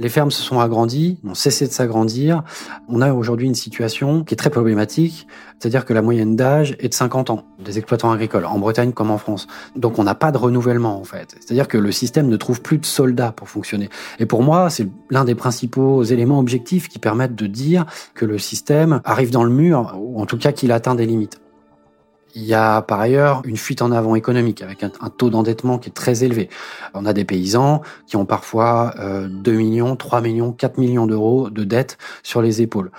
Les 0.00 0.08
fermes 0.08 0.30
se 0.30 0.42
sont 0.42 0.60
agrandies, 0.60 1.18
ont 1.26 1.34
cessé 1.34 1.66
de 1.66 1.72
s'agrandir. 1.72 2.44
On 2.88 3.00
a 3.00 3.12
aujourd'hui 3.12 3.48
une 3.48 3.56
situation 3.56 4.22
qui 4.22 4.34
est 4.34 4.36
très 4.36 4.50
problématique, 4.50 5.26
c'est-à-dire 5.58 5.84
que 5.84 5.92
la 5.92 6.02
moyenne 6.02 6.36
d'âge 6.36 6.76
est 6.78 6.88
de 6.88 6.94
50 6.94 7.30
ans 7.30 7.44
des 7.58 7.78
exploitants 7.78 8.12
agricoles, 8.12 8.44
en 8.44 8.60
Bretagne 8.60 8.92
comme 8.92 9.10
en 9.10 9.18
France. 9.18 9.48
Donc 9.74 9.98
on 9.98 10.04
n'a 10.04 10.14
pas 10.14 10.30
de 10.30 10.38
renouvellement 10.38 11.00
en 11.00 11.04
fait. 11.04 11.34
C'est-à-dire 11.40 11.66
que 11.66 11.78
le 11.78 11.90
système 11.90 12.28
ne 12.28 12.36
trouve 12.36 12.62
plus 12.62 12.78
de 12.78 12.86
soldats 12.86 13.32
pour 13.32 13.48
fonctionner. 13.48 13.88
Et 14.20 14.26
pour 14.26 14.42
moi, 14.42 14.70
c'est 14.70 14.88
l'un 15.10 15.24
des 15.24 15.34
principaux 15.34 16.04
éléments 16.04 16.38
objectifs 16.38 16.88
qui 16.88 17.00
permettent 17.00 17.34
de 17.34 17.46
dire 17.48 17.84
que 18.14 18.24
le 18.24 18.38
système 18.38 19.00
arrive 19.04 19.30
dans 19.30 19.44
le 19.44 19.50
mur, 19.50 19.96
ou 19.98 20.20
en 20.20 20.26
tout 20.26 20.38
cas 20.38 20.52
qu'il 20.52 20.70
atteint 20.70 20.94
des 20.94 21.06
limites. 21.06 21.40
Il 22.34 22.44
y 22.44 22.54
a 22.54 22.82
par 22.82 23.00
ailleurs 23.00 23.42
une 23.44 23.56
fuite 23.56 23.82
en 23.82 23.90
avant 23.90 24.14
économique 24.14 24.62
avec 24.62 24.82
un, 24.82 24.90
taux 25.16 25.30
d'endettement 25.30 25.78
qui 25.78 25.88
est 25.88 25.92
très 25.92 26.24
élevé. 26.24 26.48
On 26.94 27.06
a 27.06 27.12
des 27.12 27.24
paysans 27.24 27.82
qui 28.06 28.16
ont 28.16 28.26
parfois 28.26 28.94
2 28.98 29.52
euh, 29.52 29.56
millions, 29.56 29.96
3 29.96 30.20
millions, 30.20 30.52
4 30.52 30.78
millions 30.78 31.06
d'euros 31.06 31.50
de 31.50 31.64
dettes 31.64 31.98
sur 32.22 32.42
les 32.42 32.62
épaules. 32.62 32.90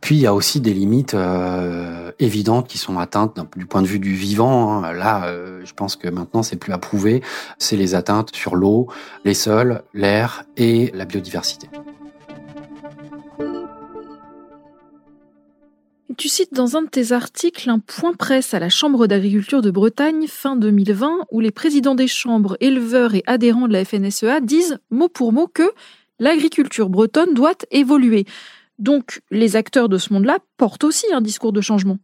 Puis 0.00 0.14
il 0.14 0.20
y 0.20 0.26
a 0.26 0.34
aussi 0.34 0.60
des 0.60 0.72
limites 0.72 1.14
euh, 1.14 2.12
évidentes 2.18 2.68
qui 2.68 2.78
sont 2.78 2.98
atteintes 2.98 3.38
du 3.56 3.66
point 3.66 3.82
de 3.82 3.86
vue 3.86 3.98
du 3.98 4.14
vivant. 4.14 4.84
Hein. 4.84 4.92
Là, 4.92 5.24
euh, 5.26 5.60
je 5.64 5.74
pense 5.74 5.96
que 5.96 6.08
maintenant 6.08 6.42
c'est 6.42 6.56
plus 6.56 6.72
à 6.72 6.78
prouver. 6.78 7.22
C'est 7.58 7.76
les 7.76 7.94
atteintes 7.94 8.34
sur 8.34 8.54
l'eau, 8.54 8.88
les 9.24 9.34
sols, 9.34 9.82
l'air 9.94 10.44
et 10.56 10.90
la 10.94 11.04
biodiversité. 11.04 11.68
Tu 16.18 16.28
cites 16.28 16.52
dans 16.52 16.76
un 16.76 16.82
de 16.82 16.88
tes 16.88 17.12
articles 17.12 17.70
un 17.70 17.78
point 17.78 18.12
presse 18.12 18.52
à 18.52 18.58
la 18.58 18.68
Chambre 18.68 19.06
d'agriculture 19.06 19.62
de 19.62 19.70
Bretagne 19.70 20.26
fin 20.26 20.56
2020 20.56 21.26
où 21.30 21.38
les 21.38 21.52
présidents 21.52 21.94
des 21.94 22.08
chambres, 22.08 22.56
éleveurs 22.58 23.14
et 23.14 23.22
adhérents 23.28 23.68
de 23.68 23.72
la 23.72 23.84
FNSEA 23.84 24.40
disent 24.40 24.80
mot 24.90 25.08
pour 25.08 25.32
mot 25.32 25.46
que 25.46 25.70
l'agriculture 26.18 26.88
bretonne 26.88 27.34
doit 27.34 27.54
évoluer. 27.70 28.24
Donc 28.80 29.20
les 29.30 29.54
acteurs 29.54 29.88
de 29.88 29.96
ce 29.96 30.12
monde-là 30.12 30.40
portent 30.56 30.82
aussi 30.82 31.06
un 31.12 31.20
discours 31.20 31.52
de 31.52 31.60
changement. 31.60 31.98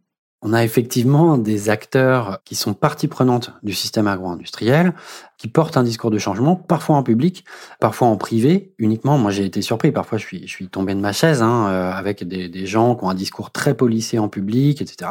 On 0.47 0.53
a 0.53 0.63
effectivement 0.63 1.39
des 1.39 1.71
acteurs 1.71 2.39
qui 2.45 2.53
sont 2.53 2.75
partie 2.75 3.07
prenante 3.07 3.53
du 3.63 3.73
système 3.73 4.05
agro-industriel, 4.05 4.93
qui 5.39 5.47
portent 5.47 5.75
un 5.75 5.81
discours 5.81 6.11
de 6.11 6.19
changement, 6.19 6.55
parfois 6.55 6.97
en 6.97 7.01
public, 7.01 7.45
parfois 7.79 8.09
en 8.09 8.15
privé, 8.15 8.71
uniquement. 8.77 9.17
Moi, 9.17 9.31
j'ai 9.31 9.43
été 9.43 9.63
surpris. 9.63 9.91
Parfois, 9.91 10.19
je 10.19 10.25
suis, 10.25 10.41
je 10.47 10.51
suis 10.51 10.67
tombé 10.67 10.93
de 10.93 10.99
ma 10.99 11.13
chaise 11.13 11.41
hein, 11.41 11.65
euh, 11.69 11.91
avec 11.91 12.27
des, 12.27 12.47
des, 12.47 12.67
gens 12.67 12.95
qui 12.95 13.05
ont 13.05 13.09
un 13.09 13.15
discours 13.15 13.49
très 13.49 13.73
policé 13.73 14.19
en 14.19 14.29
public, 14.29 14.83
etc. 14.83 15.09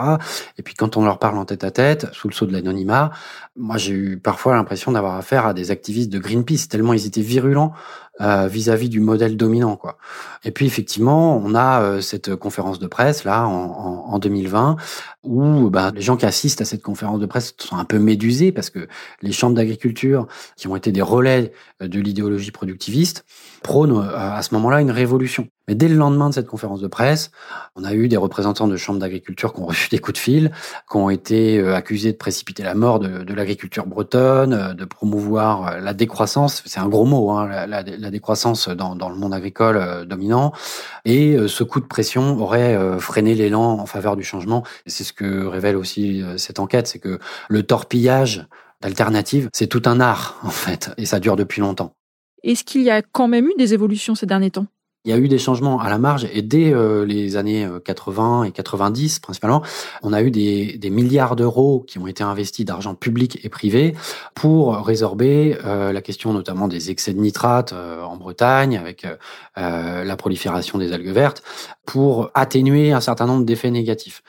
Et 0.57 0.62
puis, 0.62 0.75
quand 0.75 0.97
on 0.97 1.05
leur 1.05 1.19
parle 1.19 1.37
en 1.37 1.45
tête 1.45 1.64
à 1.64 1.73
tête, 1.73 2.07
sous 2.12 2.29
le 2.29 2.33
sceau 2.33 2.47
de 2.47 2.53
l'anonymat, 2.53 3.11
moi, 3.57 3.76
j'ai 3.76 3.93
eu 3.93 4.19
parfois 4.19 4.55
l'impression 4.55 4.93
d'avoir 4.93 5.17
affaire 5.17 5.47
à 5.47 5.53
des 5.53 5.73
activistes 5.73 6.11
de 6.11 6.21
Greenpeace, 6.21 6.69
tellement 6.69 6.93
ils 6.93 7.07
étaient 7.07 7.23
virulents 7.23 7.73
euh, 8.21 8.47
vis-à-vis 8.47 8.88
du 8.88 9.00
modèle 9.00 9.37
dominant. 9.37 9.76
Quoi. 9.76 9.99
Et 10.44 10.52
puis 10.52 10.66
effectivement, 10.66 11.37
on 11.37 11.54
a 11.54 11.83
euh, 11.83 12.00
cette 12.00 12.37
conférence 12.37 12.78
de 12.78 12.87
presse 12.87 13.25
là 13.25 13.49
en, 13.49 14.06
en, 14.09 14.18
2020 14.21 14.76
où 15.25 15.68
bah, 15.68 15.90
les 15.92 16.00
gens 16.00 16.16
qui 16.16 16.25
assistent 16.25 16.61
à 16.61 16.64
cette 16.64 16.83
conférence 16.83 17.18
de 17.18 17.26
presse 17.26 17.54
sont 17.59 17.76
un 17.76 17.85
peu 17.85 17.99
médusés 17.99 18.52
parce 18.52 18.71
que 18.71 18.87
les 19.21 19.33
chambres 19.33 19.56
d'agriculture, 19.56 20.28
qui 20.56 20.68
ont 20.68 20.76
été 20.76 20.92
des 20.92 21.02
relais 21.02 21.50
euh, 21.83 21.88
de 21.88 21.99
l'idéologie 21.99 22.52
productiviste, 22.52 23.25
prônent 23.64 24.09
à 24.14 24.42
ce 24.42 24.54
moment-là 24.54 24.80
une 24.80 24.92
révolution. 24.92 25.49
Mais 25.68 25.75
dès 25.75 25.88
le 25.88 25.97
lendemain 25.97 26.28
de 26.28 26.35
cette 26.35 26.47
conférence 26.47 26.80
de 26.80 26.88
presse, 26.88 27.30
on 27.76 27.85
a 27.85 27.94
eu 27.94 28.09
des 28.09 28.16
représentants 28.16 28.68
de 28.68 28.76
chambres 28.76 28.99
d'agriculture 28.99 29.52
qui 29.54 29.61
ont 29.61 29.66
reçu 29.75 29.88
des 29.88 29.99
coups 29.99 30.14
de 30.14 30.23
fil, 30.23 30.52
qui 30.90 30.97
ont 30.97 31.11
été 31.11 31.61
accusés 31.68 32.12
de 32.12 32.18
précipiter 32.18 32.62
la 32.62 32.75
mort 32.75 32.99
de, 32.99 33.35
l'agriculture 33.35 33.87
bretonne, 33.87 34.75
de 34.75 34.85
promouvoir 34.85 35.80
la 35.80 35.94
décroissance. 35.94 36.62
C'est 36.66 36.80
un 36.80 36.88
gros 36.88 37.04
mot, 37.04 37.30
hein, 37.30 37.66
la, 37.66 37.83
décroissance 37.83 38.68
dans, 38.68 39.09
le 39.09 39.16
monde 39.16 39.35
agricole 39.35 39.77
euh, 39.77 40.05
dominant. 40.05 40.53
Et 41.05 41.35
euh, 41.35 41.48
ce 41.48 41.64
coup 41.64 41.81
de 41.81 41.87
pression 41.87 42.40
aurait 42.40 42.74
euh, 42.74 42.98
freiné 42.98 43.35
l'élan 43.35 43.79
en 43.79 43.87
faveur 43.87 44.16
du 44.16 44.24
changement. 44.24 44.64
C'est 44.87 45.05
ce 45.05 45.12
que 45.12 45.46
révèle 45.46 45.77
aussi 45.77 46.22
cette 46.37 46.59
enquête, 46.59 46.87
c'est 46.87 46.98
que 46.98 47.18
le 47.48 47.62
torpillage 47.62 48.46
d'alternatives, 48.81 49.48
c'est 49.53 49.66
tout 49.66 49.83
un 49.87 50.00
art, 50.00 50.38
en 50.44 50.50
fait, 50.50 50.90
et 50.98 51.07
ça 51.07 51.20
dure 51.20 51.37
depuis 51.37 51.61
longtemps. 51.61 51.94
Est-ce 52.42 52.64
qu'il 52.64 52.83
y 52.83 52.90
a 52.90 53.03
quand 53.03 53.29
même 53.29 53.46
eu 53.46 53.55
des 53.57 53.72
évolutions 53.72 54.14
ces 54.14 54.27
derniers 54.27 54.50
temps? 54.50 54.66
Il 55.05 55.11
y 55.11 55.12
a 55.12 55.19
eu 55.19 55.29
des 55.29 55.38
changements 55.38 55.81
à 55.81 55.90
la 55.90 55.99
marge 55.99 56.27
et 56.33 56.40
dès 56.40 56.73
euh, 56.73 57.05
les 57.05 57.37
années 57.37 57.69
80 57.85 58.40
euh, 58.40 58.45
et 58.45 58.53
90 58.53 59.19
principalement, 59.19 59.62
on 60.03 60.12
a 60.12 60.23
eu 60.23 60.31
des, 60.31 60.79
des 60.79 60.90
milliards 60.90 61.37
d'euros 61.37 61.85
qui 61.87 61.99
ont 61.99 62.07
été 62.07 62.23
investis 62.23 62.64
d'argent 62.64 62.95
public 62.95 63.38
et 63.45 63.51
privé 63.51 63.95
pour 64.35 64.77
résorber 64.79 65.59
euh, 65.64 65.93
la 65.93 66.01
question 66.01 66.33
notamment 66.33 66.69
des 66.69 66.90
excès 66.90 67.12
de 67.12 67.21
nitrate 67.21 67.73
en 67.75 68.17
Bretagne 68.17 68.79
avec 68.79 69.07
la 69.57 70.17
prolifération 70.17 70.79
des 70.79 70.93
algues 70.93 71.12
vertes 71.12 71.43
pour 71.85 72.31
atténuer 72.35 72.93
un 72.93 73.01
certain 73.01 73.27
nombre 73.27 73.45
d'effets 73.45 73.71
négatifs. 73.71 74.23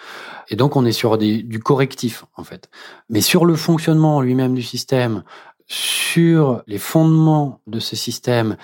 Et 0.50 0.56
donc 0.56 0.76
on 0.76 0.86
est 0.86 0.92
sur 0.92 1.18
des, 1.18 1.42
du 1.42 1.60
correctif 1.60 2.26
en 2.36 2.44
fait. 2.44 2.70
Mais 3.10 3.22
sur 3.22 3.46
le 3.46 3.56
fonctionnement 3.56 4.22
lui-même 4.22 4.54
du 4.54 4.64
système, 4.64 5.24
sur 5.68 6.64
les 6.68 6.78
fondements 6.78 7.62
de 7.68 7.80
ce 7.80 7.96
système 7.96 8.58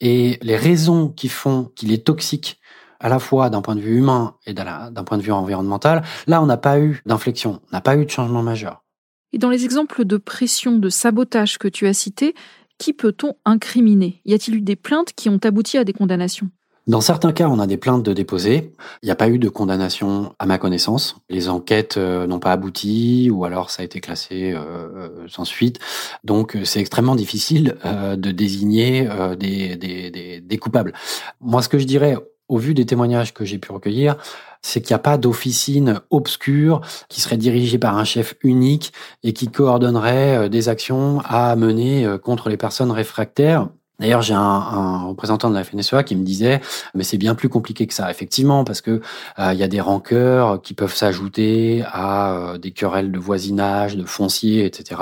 et 0.00 0.38
les 0.42 0.56
raisons 0.56 1.08
qui 1.08 1.28
font 1.28 1.70
qu'il 1.74 1.92
est 1.92 2.06
toxique, 2.06 2.60
à 3.00 3.08
la 3.08 3.18
fois 3.18 3.50
d'un 3.50 3.62
point 3.62 3.76
de 3.76 3.80
vue 3.80 3.98
humain 3.98 4.36
et 4.46 4.54
d'un 4.54 5.04
point 5.04 5.18
de 5.18 5.22
vue 5.22 5.32
environnemental, 5.32 6.02
là, 6.26 6.42
on 6.42 6.46
n'a 6.46 6.56
pas 6.56 6.80
eu 6.80 7.02
d'inflexion, 7.06 7.60
on 7.70 7.76
n'a 7.76 7.80
pas 7.80 7.96
eu 7.96 8.04
de 8.04 8.10
changement 8.10 8.42
majeur. 8.42 8.84
Et 9.32 9.38
dans 9.38 9.50
les 9.50 9.64
exemples 9.64 10.04
de 10.04 10.16
pression, 10.16 10.78
de 10.78 10.88
sabotage 10.88 11.58
que 11.58 11.68
tu 11.68 11.86
as 11.86 11.94
cités, 11.94 12.34
qui 12.78 12.92
peut-on 12.92 13.34
incriminer? 13.44 14.20
Y 14.24 14.34
a-t-il 14.34 14.56
eu 14.56 14.60
des 14.60 14.76
plaintes 14.76 15.12
qui 15.14 15.28
ont 15.28 15.40
abouti 15.42 15.78
à 15.78 15.84
des 15.84 15.92
condamnations? 15.92 16.48
Dans 16.88 17.02
certains 17.02 17.32
cas, 17.32 17.48
on 17.48 17.58
a 17.58 17.66
des 17.66 17.76
plaintes 17.76 18.02
de 18.02 18.14
déposer. 18.14 18.72
Il 19.02 19.06
n'y 19.06 19.10
a 19.10 19.14
pas 19.14 19.28
eu 19.28 19.38
de 19.38 19.50
condamnation 19.50 20.34
à 20.38 20.46
ma 20.46 20.56
connaissance. 20.56 21.16
Les 21.28 21.50
enquêtes 21.50 21.98
euh, 21.98 22.26
n'ont 22.26 22.38
pas 22.38 22.52
abouti 22.52 23.28
ou 23.30 23.44
alors 23.44 23.68
ça 23.68 23.82
a 23.82 23.84
été 23.84 24.00
classé 24.00 24.52
euh, 24.52 24.58
euh, 24.58 25.08
sans 25.28 25.44
suite. 25.44 25.80
Donc 26.24 26.56
c'est 26.64 26.80
extrêmement 26.80 27.14
difficile 27.14 27.76
de 27.84 28.30
désigner 28.30 29.06
des, 29.38 29.76
des, 29.76 30.10
des, 30.10 30.40
des 30.40 30.58
coupables. 30.58 30.94
Moi, 31.42 31.60
ce 31.60 31.68
que 31.68 31.78
je 31.78 31.84
dirais 31.84 32.16
au 32.48 32.56
vu 32.56 32.72
des 32.72 32.86
témoignages 32.86 33.34
que 33.34 33.44
j'ai 33.44 33.58
pu 33.58 33.70
recueillir, 33.70 34.16
c'est 34.62 34.80
qu'il 34.80 34.94
n'y 34.94 34.96
a 34.96 35.00
pas 35.00 35.18
d'officine 35.18 36.00
obscure 36.08 36.80
qui 37.10 37.20
serait 37.20 37.36
dirigée 37.36 37.78
par 37.78 37.98
un 37.98 38.04
chef 38.04 38.34
unique 38.42 38.94
et 39.22 39.34
qui 39.34 39.48
coordonnerait 39.48 40.48
des 40.48 40.70
actions 40.70 41.20
à 41.26 41.54
mener 41.56 42.08
contre 42.22 42.48
les 42.48 42.56
personnes 42.56 42.90
réfractaires. 42.90 43.68
D'ailleurs, 43.98 44.22
j'ai 44.22 44.34
un, 44.34 45.06
représentant 45.08 45.50
de 45.50 45.54
la 45.54 45.64
FNSEA 45.64 46.04
qui 46.04 46.14
me 46.14 46.22
disait, 46.24 46.60
mais 46.94 47.02
c'est 47.02 47.18
bien 47.18 47.34
plus 47.34 47.48
compliqué 47.48 47.88
que 47.88 47.94
ça, 47.94 48.08
effectivement, 48.10 48.62
parce 48.62 48.80
que 48.80 49.00
euh, 49.40 49.52
il 49.52 49.58
y 49.58 49.64
a 49.64 49.68
des 49.68 49.80
rancœurs 49.80 50.62
qui 50.62 50.72
peuvent 50.74 50.94
s'ajouter 50.94 51.82
à 51.84 52.32
euh, 52.32 52.58
des 52.58 52.70
querelles 52.70 53.10
de 53.10 53.18
voisinage, 53.18 53.96
de 53.96 54.04
foncier, 54.04 54.64
etc. 54.64 55.00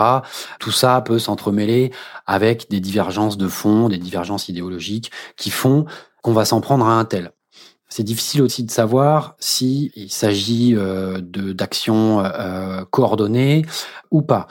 Tout 0.61 0.71
ça 0.71 1.03
peut 1.03 1.19
s'entremêler 1.19 1.93
avec 2.27 2.71
des 2.71 2.81
divergences 2.81 3.37
de 3.37 3.49
fond, 3.49 3.91
des 3.91 3.99
divergences 3.99 4.49
idéologiques 4.49 5.11
qui 5.37 5.51
font 5.51 5.85
qu'on 6.23 6.33
va 6.33 6.47
s'en 6.47 6.63
prendre 6.63 6.87
à 6.87 6.99
un 6.99 7.05
tel. 7.05 7.33
C'est 7.91 8.03
difficile 8.03 8.43
aussi 8.43 8.65
de 8.65 8.71
savoir 8.71 9.37
si 9.39 9.93
il 9.95 10.11
s'agit 10.11 10.75
euh, 10.75 11.21
d'actions 11.21 12.25
euh, 12.25 12.85
coordonnées 12.91 13.65
ou 14.11 14.23
pas. 14.23 14.49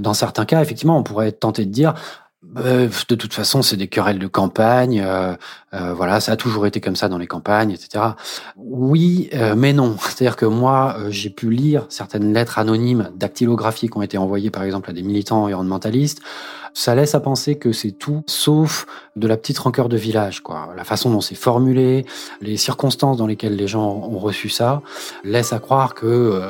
dans 0.00 0.14
certains 0.14 0.46
cas, 0.46 0.62
effectivement, 0.62 0.96
on 0.96 1.02
pourrait 1.02 1.32
tenter 1.32 1.66
de 1.66 1.70
dire 1.70 1.94
de 2.42 3.14
toute 3.14 3.32
façon, 3.32 3.62
c'est 3.62 3.76
des 3.76 3.86
querelles 3.86 4.18
de 4.18 4.26
campagne. 4.26 5.00
Euh, 5.04 5.34
euh, 5.74 5.94
voilà, 5.94 6.20
ça 6.20 6.32
a 6.32 6.36
toujours 6.36 6.66
été 6.66 6.80
comme 6.80 6.96
ça 6.96 7.08
dans 7.08 7.18
les 7.18 7.26
campagnes, 7.26 7.70
etc. 7.70 8.04
Oui, 8.56 9.30
euh, 9.34 9.54
mais 9.56 9.72
non. 9.72 9.96
C'est-à-dire 10.00 10.36
que 10.36 10.46
moi, 10.46 10.96
j'ai 11.08 11.30
pu 11.30 11.50
lire 11.50 11.86
certaines 11.88 12.32
lettres 12.32 12.58
anonymes 12.58 13.10
dactylographiées 13.16 13.88
qui 13.88 13.96
ont 13.96 14.02
été 14.02 14.18
envoyées, 14.18 14.50
par 14.50 14.64
exemple, 14.64 14.90
à 14.90 14.92
des 14.92 15.02
militants 15.02 15.44
environnementalistes. 15.44 16.20
Ça 16.74 16.94
laisse 16.94 17.14
à 17.14 17.20
penser 17.20 17.56
que 17.56 17.72
c'est 17.72 17.92
tout, 17.92 18.22
sauf 18.26 18.86
de 19.14 19.28
la 19.28 19.36
petite 19.36 19.58
rancœur 19.58 19.88
de 19.88 19.96
village, 19.96 20.40
quoi. 20.40 20.70
La 20.74 20.84
façon 20.84 21.10
dont 21.10 21.20
c'est 21.20 21.34
formulé, 21.34 22.06
les 22.40 22.56
circonstances 22.56 23.18
dans 23.18 23.26
lesquelles 23.26 23.56
les 23.56 23.68
gens 23.68 23.86
ont 23.88 24.18
reçu 24.18 24.48
ça, 24.48 24.80
laisse 25.22 25.52
à 25.52 25.58
croire 25.58 25.94
que 25.94 26.40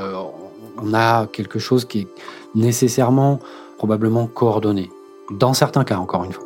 on 0.81 0.95
a 0.95 1.27
quelque 1.27 1.59
chose 1.59 1.85
qui 1.85 2.03
est 2.03 2.09
nécessairement, 2.55 3.41
probablement 3.79 4.29
coordonné 4.29 4.91
dans 5.39 5.55
certains 5.55 5.85
cas, 5.85 5.99
encore 5.99 6.25
une 6.25 6.33
fois. 6.33 6.45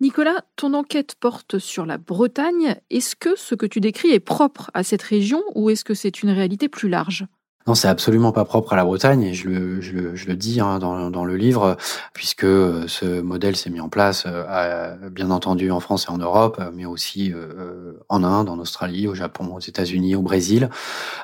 Nicolas, 0.00 0.44
ton 0.56 0.74
enquête 0.74 1.14
porte 1.18 1.58
sur 1.58 1.86
la 1.86 1.98
Bretagne. 1.98 2.76
Est-ce 2.90 3.16
que 3.16 3.36
ce 3.36 3.54
que 3.54 3.64
tu 3.64 3.80
décris 3.80 4.10
est 4.10 4.20
propre 4.20 4.70
à 4.74 4.82
cette 4.82 5.02
région 5.02 5.42
ou 5.54 5.70
est-ce 5.70 5.84
que 5.84 5.94
c'est 5.94 6.22
une 6.22 6.30
réalité 6.30 6.68
plus 6.68 6.88
large? 6.88 7.26
Non, 7.66 7.74
c'est 7.74 7.88
absolument 7.88 8.30
pas 8.30 8.44
propre 8.44 8.74
à 8.74 8.76
la 8.76 8.84
Bretagne 8.84 9.22
et 9.22 9.32
je 9.32 9.48
le, 9.48 10.36
dis 10.36 10.60
hein, 10.60 10.78
dans, 10.78 11.24
le 11.24 11.36
livre, 11.36 11.78
puisque 12.12 12.44
euh, 12.44 12.86
ce 12.88 13.22
modèle 13.22 13.56
s'est 13.56 13.70
mis 13.70 13.80
en 13.80 13.88
place, 13.88 14.24
euh, 14.26 14.94
bien 15.10 15.30
entendu 15.30 15.70
en 15.70 15.80
France 15.80 16.04
et 16.06 16.12
en 16.12 16.18
Europe, 16.18 16.62
mais 16.74 16.84
aussi 16.84 17.32
euh, 17.32 18.04
en 18.10 18.22
Inde, 18.22 18.50
en 18.50 18.58
Australie, 18.58 19.08
au 19.08 19.14
Japon, 19.14 19.54
aux 19.54 19.60
États-Unis, 19.60 20.14
au 20.14 20.20
Brésil. 20.20 20.68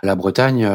La 0.03 0.15
Bretagne 0.15 0.67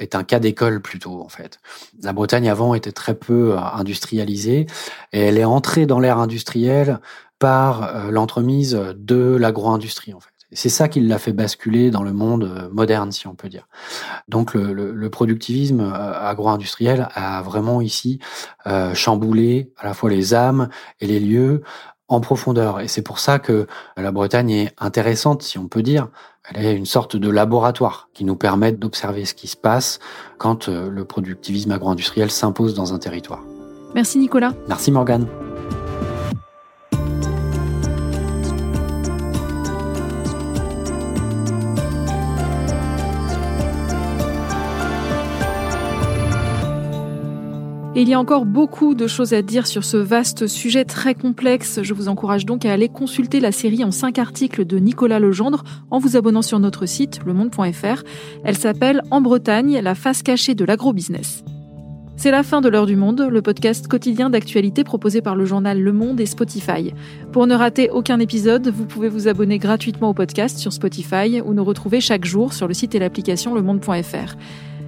est 0.00 0.14
un 0.14 0.24
cas 0.24 0.38
d'école 0.38 0.80
plutôt, 0.80 1.20
en 1.20 1.28
fait. 1.28 1.58
La 2.02 2.14
Bretagne 2.14 2.48
avant 2.48 2.72
était 2.72 2.92
très 2.92 3.14
peu 3.14 3.58
industrialisée 3.58 4.66
et 5.12 5.20
elle 5.20 5.36
est 5.36 5.44
entrée 5.44 5.84
dans 5.84 6.00
l'ère 6.00 6.18
industrielle 6.18 6.98
par 7.38 8.10
l'entremise 8.10 8.80
de 8.96 9.36
l'agro-industrie, 9.36 10.14
en 10.14 10.20
fait. 10.20 10.33
C'est 10.54 10.68
ça 10.68 10.88
qui 10.88 11.00
l'a 11.00 11.18
fait 11.18 11.32
basculer 11.32 11.90
dans 11.90 12.02
le 12.02 12.12
monde 12.12 12.44
euh, 12.44 12.68
moderne, 12.70 13.12
si 13.12 13.26
on 13.26 13.34
peut 13.34 13.48
dire. 13.48 13.68
Donc 14.28 14.54
le, 14.54 14.72
le, 14.72 15.10
productivisme 15.10 15.80
euh, 15.80 16.28
agro-industriel 16.28 17.08
a 17.14 17.42
vraiment 17.42 17.80
ici 17.80 18.20
euh, 18.66 18.94
chamboulé 18.94 19.72
à 19.78 19.86
la 19.86 19.94
fois 19.94 20.10
les 20.10 20.32
âmes 20.34 20.68
et 21.00 21.06
les 21.06 21.20
lieux 21.20 21.62
en 22.08 22.20
profondeur. 22.20 22.80
Et 22.80 22.88
c'est 22.88 23.02
pour 23.02 23.18
ça 23.18 23.38
que 23.38 23.66
la 23.96 24.12
Bretagne 24.12 24.50
est 24.50 24.74
intéressante, 24.78 25.42
si 25.42 25.58
on 25.58 25.68
peut 25.68 25.82
dire. 25.82 26.08
Elle 26.52 26.66
est 26.66 26.76
une 26.76 26.86
sorte 26.86 27.16
de 27.16 27.30
laboratoire 27.30 28.10
qui 28.12 28.24
nous 28.24 28.36
permet 28.36 28.72
d'observer 28.72 29.24
ce 29.24 29.34
qui 29.34 29.48
se 29.48 29.56
passe 29.56 29.98
quand 30.36 30.68
le 30.68 31.04
productivisme 31.06 31.72
agro-industriel 31.72 32.30
s'impose 32.30 32.74
dans 32.74 32.92
un 32.92 32.98
territoire. 32.98 33.42
Merci 33.94 34.18
Nicolas. 34.18 34.52
Merci 34.68 34.92
Morgane. 34.92 35.26
Et 47.96 48.02
il 48.02 48.08
y 48.08 48.14
a 48.14 48.18
encore 48.18 48.44
beaucoup 48.44 48.96
de 48.96 49.06
choses 49.06 49.34
à 49.34 49.42
dire 49.42 49.68
sur 49.68 49.84
ce 49.84 49.96
vaste 49.96 50.48
sujet 50.48 50.84
très 50.84 51.14
complexe. 51.14 51.78
Je 51.80 51.94
vous 51.94 52.08
encourage 52.08 52.44
donc 52.44 52.64
à 52.64 52.72
aller 52.72 52.88
consulter 52.88 53.38
la 53.38 53.52
série 53.52 53.84
en 53.84 53.92
cinq 53.92 54.18
articles 54.18 54.64
de 54.64 54.78
Nicolas 54.78 55.20
Legendre 55.20 55.62
en 55.92 56.00
vous 56.00 56.16
abonnant 56.16 56.42
sur 56.42 56.58
notre 56.58 56.86
site 56.86 57.20
lemonde.fr. 57.24 58.02
Elle 58.42 58.58
s'appelle 58.58 59.00
En 59.12 59.20
Bretagne, 59.20 59.78
la 59.78 59.94
face 59.94 60.24
cachée 60.24 60.56
de 60.56 60.64
l'agrobusiness. 60.64 61.44
C'est 62.16 62.32
la 62.32 62.42
fin 62.42 62.60
de 62.60 62.68
l'heure 62.68 62.86
du 62.86 62.96
monde, 62.96 63.28
le 63.30 63.42
podcast 63.42 63.86
quotidien 63.86 64.28
d'actualité 64.28 64.82
proposé 64.82 65.20
par 65.20 65.36
le 65.36 65.44
journal 65.44 65.80
Le 65.80 65.92
Monde 65.92 66.20
et 66.20 66.26
Spotify. 66.26 66.92
Pour 67.30 67.46
ne 67.46 67.54
rater 67.54 67.90
aucun 67.90 68.18
épisode, 68.18 68.68
vous 68.68 68.86
pouvez 68.86 69.08
vous 69.08 69.28
abonner 69.28 69.58
gratuitement 69.58 70.10
au 70.10 70.14
podcast 70.14 70.58
sur 70.58 70.72
Spotify 70.72 71.40
ou 71.44 71.54
nous 71.54 71.64
retrouver 71.64 72.00
chaque 72.00 72.24
jour 72.24 72.54
sur 72.54 72.66
le 72.66 72.74
site 72.74 72.96
et 72.96 72.98
l'application 72.98 73.54
lemonde.fr. 73.54 74.36